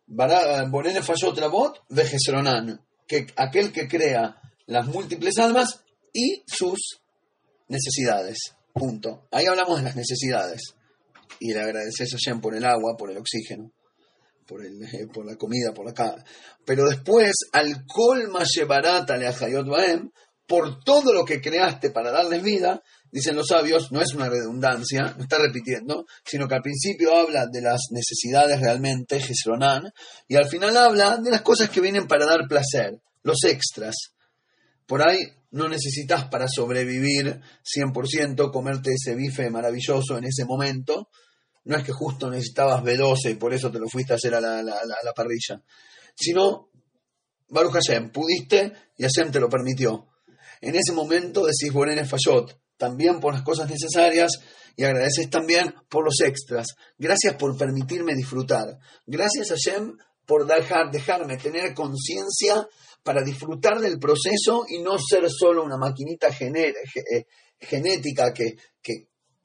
Borene 0.06 1.02
falló 1.02 1.34
Trabot, 1.34 1.84
Vejesronan, 1.90 2.80
que 3.08 3.26
aquel 3.38 3.72
que 3.72 3.88
crea 3.88 4.40
las 4.68 4.86
múltiples 4.86 5.40
almas 5.40 5.82
y 6.14 6.44
sus 6.46 7.02
necesidades. 7.70 8.38
Punto. 8.72 9.28
Ahí 9.32 9.48
hablamos 9.48 9.80
de 9.80 9.86
las 9.86 9.96
necesidades. 9.96 10.76
Y 11.40 11.52
le 11.52 11.62
agradeces 11.62 12.14
a 12.14 12.18
Shem 12.20 12.40
por 12.40 12.56
el 12.56 12.66
agua, 12.66 12.96
por 12.96 13.10
el 13.10 13.18
oxígeno, 13.18 13.72
por, 14.46 14.64
el, 14.64 14.84
eh, 14.84 15.08
por 15.12 15.26
la 15.26 15.36
comida, 15.38 15.74
por 15.74 15.88
la 15.88 16.24
Pero 16.66 16.88
después, 16.88 17.34
al 17.52 17.88
colma 17.88 18.44
llevarata 18.44 19.18
le 19.18 19.28
baem, 19.64 20.12
por 20.50 20.84
todo 20.84 21.14
lo 21.14 21.24
que 21.24 21.42
creaste 21.42 21.92
para 21.92 22.10
darles 22.10 22.42
vida, 22.42 22.82
dicen 23.12 23.36
los 23.36 23.46
sabios, 23.50 23.92
no 23.92 24.02
es 24.02 24.16
una 24.16 24.30
redundancia, 24.30 25.14
no 25.16 25.22
está 25.22 25.38
repitiendo, 25.38 26.08
sino 26.26 26.48
que 26.48 26.56
al 26.56 26.64
principio 26.64 27.16
habla 27.16 27.46
de 27.46 27.62
las 27.62 27.82
necesidades 27.92 28.60
realmente, 28.60 29.20
Gesronan, 29.20 29.94
y 30.28 30.38
al 30.38 30.48
final 30.48 30.76
habla 30.76 31.18
de 31.18 31.30
las 31.30 31.44
cosas 31.44 31.70
que 31.70 31.82
vienen 31.82 32.08
para 32.08 32.26
dar 32.26 32.48
placer, 32.50 33.00
los 33.22 33.44
extras. 33.44 33.96
Por 34.88 35.08
ahí 35.08 35.20
no 35.52 35.70
necesitas 35.70 36.26
para 36.30 36.48
sobrevivir 36.48 37.40
100% 37.64 38.52
comerte 38.52 38.96
ese 38.96 39.14
bife 39.14 39.52
maravilloso 39.52 40.18
en 40.18 40.24
ese 40.24 40.46
momento. 40.46 41.10
No 41.66 41.78
es 41.78 41.84
que 41.84 41.92
justo 41.92 42.28
necesitabas 42.28 42.82
B12 42.82 43.34
y 43.34 43.36
por 43.36 43.54
eso 43.54 43.70
te 43.70 43.78
lo 43.78 43.88
fuiste 43.88 44.14
a 44.14 44.16
hacer 44.16 44.34
a 44.34 44.42
la, 44.42 44.64
la 44.64 45.14
parrilla. 45.16 45.62
Sino, 46.16 46.72
Baruch 47.50 47.74
Hashem, 47.74 48.12
pudiste 48.12 48.74
y 48.98 49.04
Hashem 49.04 49.32
te 49.32 49.40
lo 49.40 49.48
permitió. 49.48 50.08
En 50.62 50.76
ese 50.76 50.94
momento 50.94 51.46
decís 51.46 51.72
Borenes 51.72 52.10
Fayot, 52.10 52.60
también 52.78 53.20
por 53.20 53.34
las 53.34 53.44
cosas 53.44 53.70
necesarias 53.70 54.32
y 54.76 54.84
agradeces 54.84 55.30
también 55.30 55.74
por 55.90 56.06
los 56.06 56.22
extras. 56.22 56.68
Gracias 56.98 57.36
por 57.36 57.58
permitirme 57.58 58.16
disfrutar. 58.16 58.80
Gracias 59.06 59.52
a 59.52 59.56
Hashem 59.56 59.98
por 60.26 60.46
dejar, 60.46 60.92
dejarme 60.92 61.38
tener 61.38 61.74
conciencia 61.74 62.68
para 63.04 63.24
disfrutar 63.24 63.80
del 63.80 64.00
proceso 64.00 64.66
y 64.68 64.82
no 64.82 64.98
ser 64.98 65.30
solo 65.30 65.64
una 65.64 65.78
maquinita 65.78 66.28
eh, 66.30 67.26
genética 67.60 68.34
que, 68.34 68.56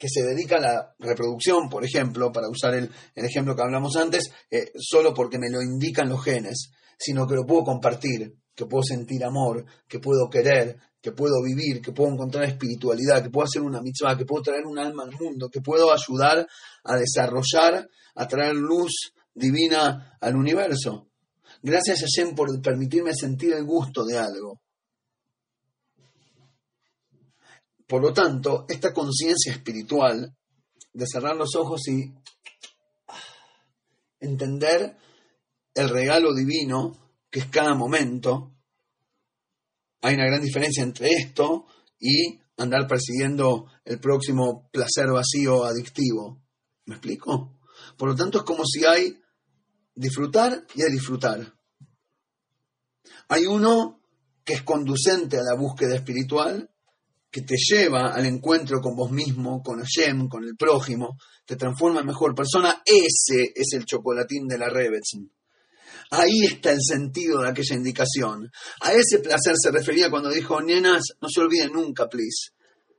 se 0.07 0.23
dedica 0.23 0.59
a 0.59 0.61
la 0.61 0.95
reproducción, 0.99 1.71
por 1.71 1.83
ejemplo, 1.83 2.31
para 2.31 2.51
usar 2.51 2.75
el, 2.75 2.91
ejemplo 3.15 3.57
que 3.57 3.63
hablamos 3.63 3.97
antes, 3.97 4.31
eh, 4.51 4.71
solo 4.79 5.15
porque 5.15 5.39
me 5.39 5.49
lo 5.49 5.63
indican 5.63 6.11
los 6.11 6.23
genes, 6.23 6.73
sino 6.99 7.27
que 7.27 7.37
lo 7.37 7.47
puedo 7.47 7.65
compartir, 7.65 8.35
que 8.55 8.67
puedo 8.67 8.83
sentir 8.83 9.25
amor, 9.25 9.65
que 9.89 9.99
puedo 9.99 10.29
querer, 10.31 10.79
que 11.01 11.13
puedo 11.13 11.43
vivir, 11.43 11.83
que 11.83 11.93
puedo 11.93 12.13
encontrar 12.13 12.45
espiritualidad, 12.45 13.23
que 13.23 13.31
puedo 13.31 13.45
hacer 13.45 13.63
una 13.63 13.83
mitzvah, 13.83 14.17
que 14.17 14.25
puedo 14.25 14.43
traer 14.43 14.65
un 14.67 14.79
alma 14.79 15.03
al 15.03 15.13
mundo, 15.13 15.49
que 15.51 15.61
puedo 15.61 15.93
ayudar 15.93 16.47
a 16.85 16.97
desarrollar, 16.97 17.89
a 18.15 18.29
traer 18.29 18.55
luz 18.55 19.13
divina 19.35 20.17
al 20.21 20.37
universo. 20.37 21.11
Gracias 21.63 22.03
a 22.03 22.07
Shem 22.07 22.35
por 22.35 22.61
permitirme 22.63 23.13
sentir 23.15 23.53
el 23.53 23.65
gusto 23.65 24.05
de 24.05 24.19
algo. 24.19 24.61
Por 27.87 28.01
lo 28.01 28.13
tanto, 28.13 28.65
esta 28.69 28.95
conciencia 28.95 29.53
espiritual 29.53 30.35
de 30.93 31.07
cerrar 31.07 31.37
los 31.37 31.55
ojos 31.55 31.87
y 31.89 32.15
entender 34.21 34.97
el 35.75 35.89
regalo 35.89 36.33
divino 36.33 37.04
que 37.35 37.41
es 37.41 37.47
cada 37.47 37.75
momento, 37.75 38.55
hay 40.03 40.15
una 40.15 40.27
gran 40.27 40.41
diferencia 40.41 40.85
entre 40.85 41.09
esto 41.11 41.67
y 41.99 42.39
andar 42.59 42.87
persiguiendo 42.87 43.67
el 43.85 43.99
próximo 43.99 44.71
placer 44.71 45.09
vacío 45.11 45.65
adictivo. 45.65 46.41
¿Me 46.85 46.95
explico? 46.95 47.59
Por 47.99 48.11
lo 48.11 48.15
tanto, 48.15 48.39
es 48.39 48.45
como 48.45 48.65
si 48.65 48.85
hay 48.85 49.21
disfrutar 49.97 50.65
y 50.77 50.83
a 50.83 50.87
disfrutar. 50.87 51.59
Hay 53.31 53.47
uno 53.47 54.01
que 54.45 54.53
es 54.53 54.63
conducente 54.63 55.37
a 55.37 55.43
la 55.43 55.57
búsqueda 55.59 55.97
espiritual, 55.97 56.71
que 57.33 57.43
te 57.43 57.57
lleva 57.57 58.15
al 58.15 58.27
encuentro 58.27 58.81
con 58.81 58.95
vos 58.95 59.11
mismo, 59.11 59.61
con 59.61 59.81
Hashem, 59.81 60.29
con 60.29 60.45
el 60.45 60.55
prójimo, 60.55 61.19
te 61.45 61.57
transforma 61.57 61.99
en 61.99 62.07
mejor 62.07 62.33
persona. 62.33 62.81
Ese 62.87 63.51
es 63.57 63.73
el 63.73 63.87
chocolatín 63.87 64.47
de 64.47 64.57
la 64.57 64.69
Rebetzin. 64.69 65.35
Ahí 66.11 66.45
está 66.45 66.71
el 66.71 66.81
sentido 66.81 67.43
de 67.43 67.49
aquella 67.49 67.77
indicación. 67.77 68.51
A 68.81 68.93
ese 68.93 69.19
placer 69.19 69.55
se 69.57 69.71
refería 69.71 70.11
cuando 70.11 70.31
dijo, 70.31 70.61
nenas, 70.61 71.03
no 71.21 71.29
se 71.29 71.41
olviden 71.41 71.73
nunca, 71.73 72.09
please. 72.09 72.53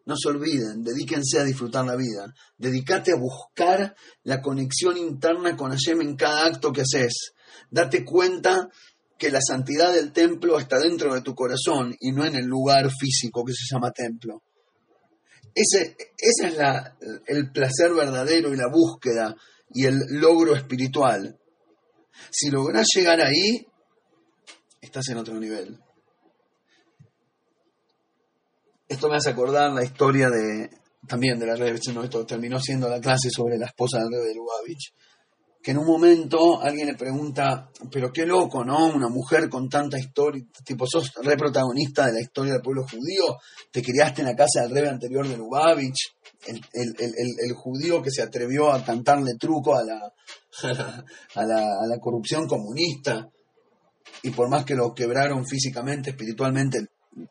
No 0.06 0.16
se 0.16 0.30
olviden, 0.30 0.84
dedíquense 0.84 1.40
a 1.40 1.44
disfrutar 1.44 1.86
la 1.86 1.96
vida. 1.96 2.32
Dedícate 2.58 3.12
a 3.12 3.20
buscar 3.20 3.96
la 4.24 4.42
conexión 4.42 4.98
interna 4.98 5.56
con 5.56 5.72
Hashem 5.72 6.02
en 6.02 6.16
cada 6.16 6.46
acto 6.46 6.72
que 6.72 6.82
haces. 6.82 7.34
Date 7.72 8.06
cuenta 8.06 8.70
que 9.18 9.32
la 9.32 9.40
santidad 9.42 9.94
del 9.94 10.12
templo 10.12 10.60
está 10.60 10.78
dentro 10.78 11.14
de 11.14 11.22
tu 11.22 11.34
corazón 11.34 11.96
y 12.00 12.12
no 12.12 12.26
en 12.26 12.36
el 12.36 12.46
lugar 12.46 12.92
físico 12.92 13.44
que 13.44 13.54
se 13.54 13.74
llama 13.74 13.92
templo. 13.92 14.44
Ese, 15.56 15.96
es 16.18 16.54
el 17.28 17.52
placer 17.52 17.94
verdadero 17.94 18.54
y 18.54 18.58
la 18.58 18.68
búsqueda 18.68 19.36
y 19.74 19.86
el 19.86 20.00
logro 20.10 20.56
espiritual. 20.56 21.40
Si 22.32 22.50
logras 22.50 22.88
llegar 22.96 23.22
ahí, 23.22 23.66
estás 24.82 25.08
en 25.10 25.18
otro 25.18 25.40
nivel. 25.40 25.80
Esto 28.88 29.10
me 29.10 29.18
hace 29.18 29.32
acordar 29.32 29.72
la 29.72 29.84
historia 29.84 30.30
de 30.30 30.70
también 31.08 31.38
de 31.38 31.46
la 31.46 31.56
red, 31.56 31.80
no, 31.94 32.04
esto 32.04 32.26
terminó 32.26 32.60
siendo 32.60 32.90
la 32.90 33.00
clase 33.00 33.30
sobre 33.30 33.58
la 33.58 33.68
esposa 33.68 34.00
del 34.00 34.10
rey 34.12 34.28
de 34.28 34.36
Lubavitch 34.36 34.92
que 35.66 35.72
en 35.72 35.80
un 35.80 35.88
momento 35.88 36.62
alguien 36.62 36.86
le 36.86 36.94
pregunta, 36.94 37.72
pero 37.92 38.14
qué 38.14 38.24
loco, 38.24 38.64
¿no? 38.64 38.86
Una 38.86 39.10
mujer 39.10 39.50
con 39.50 39.68
tanta 39.68 39.98
historia, 39.98 40.44
tipo, 40.64 40.86
sos 40.86 41.12
re 41.24 41.36
protagonista 41.36 42.06
de 42.06 42.14
la 42.14 42.22
historia 42.22 42.54
del 42.54 42.62
pueblo 42.62 42.84
judío, 42.84 43.40
te 43.72 43.82
criaste 43.82 44.22
en 44.22 44.28
la 44.28 44.36
casa 44.36 44.62
del 44.62 44.76
rey 44.76 44.88
anterior 44.88 45.28
de 45.28 45.36
Lubavitch, 45.36 46.14
el, 46.46 47.54
judío 47.54 48.02
que 48.02 48.12
se 48.12 48.22
atrevió 48.22 48.72
a 48.72 48.84
cantarle 48.84 49.36
truco 49.40 49.76
a 49.78 49.84
la, 49.84 50.14
a 51.36 51.46
la, 51.88 52.00
corrupción 52.00 52.48
comunista, 52.48 53.30
y 54.24 54.32
por 54.32 54.50
más 54.50 54.66
que 54.66 54.76
lo 54.76 54.94
quebraron 54.94 55.46
físicamente, 55.46 56.12
espiritualmente, 56.12 56.88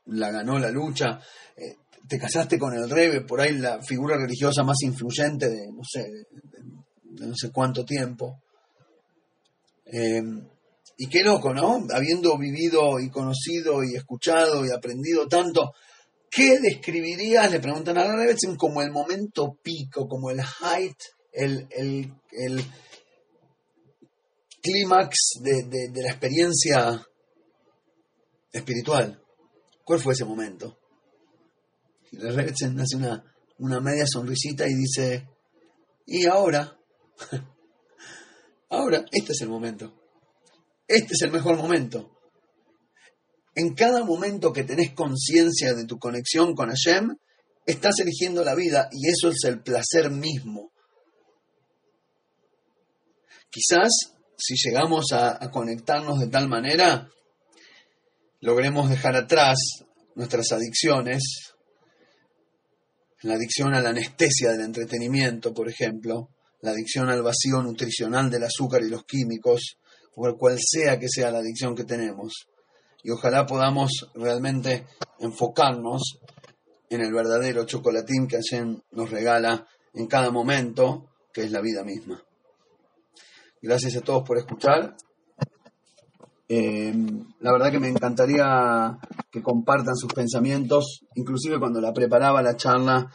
la 0.07 0.31
ganó 0.31 0.59
la 0.59 0.70
lucha, 0.70 1.20
eh, 1.57 1.77
te 2.09 2.18
casaste 2.18 2.59
con 2.59 2.74
el 2.74 2.88
rey, 2.88 3.20
por 3.20 3.40
ahí 3.40 3.57
la 3.57 3.83
figura 3.83 4.16
religiosa 4.16 4.62
más 4.62 4.83
influyente 4.83 5.48
de, 5.48 5.66
no 5.72 5.83
sé, 5.85 6.07
no 7.20 7.35
sé 7.35 7.50
cuánto 7.50 7.85
tiempo. 7.85 8.42
Em, 9.87 10.46
y 10.96 11.09
qué 11.09 11.22
loco, 11.22 11.53
¿no? 11.53 11.87
Habiendo 11.92 12.38
vivido 12.38 13.00
y 13.00 13.11
conocido 13.11 13.83
y 13.83 13.96
escuchado 13.96 14.64
y 14.64 14.70
aprendido 14.70 15.27
tanto, 15.27 15.72
¿qué 16.30 16.58
describirías, 16.60 17.50
le 17.50 17.60
preguntan 17.60 17.98
a 17.98 18.04
la 18.04 18.16
Rebetson, 18.16 18.56
como 18.56 18.82
el 18.82 18.90
momento 18.90 19.58
pico, 19.62 20.08
como 20.08 20.30
el 20.30 20.40
height, 20.40 20.96
el, 21.32 21.68
clímax 24.62 25.16
de, 25.40 25.90
la 25.94 26.10
experiencia 26.10 27.06
espiritual? 28.52 29.22
¿Cuál 29.84 30.00
fue 30.00 30.14
ese 30.14 30.24
momento? 30.24 30.78
La 32.12 32.32
Rebetson 32.32 32.80
hace 32.80 32.96
una, 32.96 33.24
una 33.58 33.80
media 33.80 34.06
sonrisita 34.06 34.66
y 34.66 34.74
dice, 34.74 35.28
¿y 36.06 36.26
ahora? 36.26 36.78
Ahora, 38.70 39.04
este 39.12 39.32
es 39.32 39.40
el 39.42 39.48
momento. 39.48 39.94
Este 40.88 41.14
es 41.14 41.22
el 41.22 41.30
mejor 41.30 41.56
momento. 41.56 42.13
En 43.55 43.75
cada 43.75 44.05
momento 44.05 44.53
que 44.53 44.64
tenés 44.64 44.93
conciencia 44.95 45.75
de 45.75 45.85
tu 45.85 45.99
conexión 45.99 46.55
con 46.55 46.71
Hashem, 46.71 47.17
estás 47.67 47.99
eligiendo 48.01 48.45
la 48.45 48.55
vida 48.55 48.88
y 48.93 49.09
eso 49.09 49.29
es 49.29 49.45
el 49.45 49.62
placer 49.62 50.11
mismo. 50.11 50.73
Quizás 53.51 54.15
si 54.37 54.55
llegamos 54.57 55.13
a, 55.13 55.38
conectarnos 55.50 56.19
de 56.19 56.27
tal 56.27 56.48
manera, 56.48 57.09
logremos 58.40 58.90
dejar 58.90 59.17
atrás 59.17 59.59
nuestras 60.15 60.52
adicciones, 60.52 61.23
la 63.23 63.35
adicción 63.35 63.75
a 63.75 63.81
la 63.81 63.90
anestesia 63.90 64.50
del 64.50 64.63
entretenimiento, 64.63 65.55
por 65.55 65.69
ejemplo, 65.69 66.31
la 66.61 66.73
adicción 66.73 67.09
al 67.09 67.23
vacío 67.23 67.63
nutricional 67.63 68.31
del 68.31 68.44
azúcar 68.44 68.83
y 68.83 68.90
los 68.90 69.05
químicos, 69.05 69.79
o 70.17 70.37
cual 70.37 70.59
sea 70.61 70.98
que 70.98 71.09
sea 71.09 71.31
la 71.31 71.38
adicción 71.38 71.75
que 71.75 71.85
tenemos. 71.85 72.48
Y 73.05 73.11
ojalá 73.11 73.46
podamos 73.46 74.11
realmente 74.15 74.87
enfocarnos 75.21 76.19
en 76.88 77.00
el 77.00 77.13
verdadero 77.13 77.65
chocolatín 77.65 78.27
que 78.27 78.37
Hashem 78.37 78.81
nos 78.92 79.11
regala 79.11 79.67
en 79.92 80.07
cada 80.07 80.31
momento, 80.31 81.11
que 81.33 81.44
es 81.44 81.52
la 81.52 81.61
vida 81.61 81.85
misma. 81.85 82.25
Gracias 83.63 83.96
a 83.96 84.00
todos 84.00 84.23
por 84.27 84.38
escuchar. 84.38 84.96
Eh, 86.48 86.94
la 87.40 87.52
verdad 87.52 87.71
que 87.71 87.81
me 87.81 87.88
encantaría 87.88 88.98
que 89.31 89.42
compartan 89.42 89.96
sus 89.96 90.13
pensamientos, 90.13 91.05
inclusive 91.15 91.59
cuando 91.59 91.81
la 91.81 91.92
preparaba 91.92 92.42
la 92.42 92.57
charla 92.57 93.11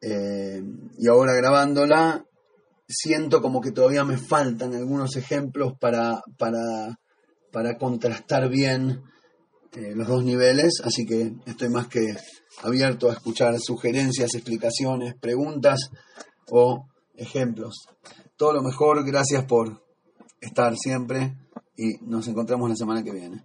eh, 0.00 0.62
y 0.98 1.08
ahora 1.08 1.34
grabándola, 1.34 2.24
siento 2.88 3.42
como 3.42 3.60
que 3.60 3.72
todavía 3.72 4.04
me 4.04 4.18
faltan 4.18 4.74
algunos 4.74 5.16
ejemplos 5.16 5.74
para, 5.78 6.22
para, 6.38 6.98
para 7.58 7.76
contrastar 7.76 8.48
bien 8.48 9.02
eh, 9.72 9.92
los 9.96 10.06
dos 10.06 10.22
niveles, 10.22 10.80
así 10.84 11.04
que 11.04 11.32
estoy 11.44 11.68
más 11.68 11.88
que 11.88 12.06
abierto 12.62 13.10
a 13.10 13.14
escuchar 13.14 13.58
sugerencias, 13.58 14.32
explicaciones, 14.36 15.16
preguntas 15.16 15.90
o 16.52 16.86
ejemplos. 17.16 17.74
Todo 18.36 18.52
lo 18.52 18.62
mejor, 18.62 19.04
gracias 19.04 19.44
por 19.44 19.82
estar 20.40 20.76
siempre 20.76 21.36
y 21.76 21.94
nos 22.02 22.28
encontramos 22.28 22.70
la 22.70 22.76
semana 22.76 23.02
que 23.02 23.10
viene. 23.10 23.42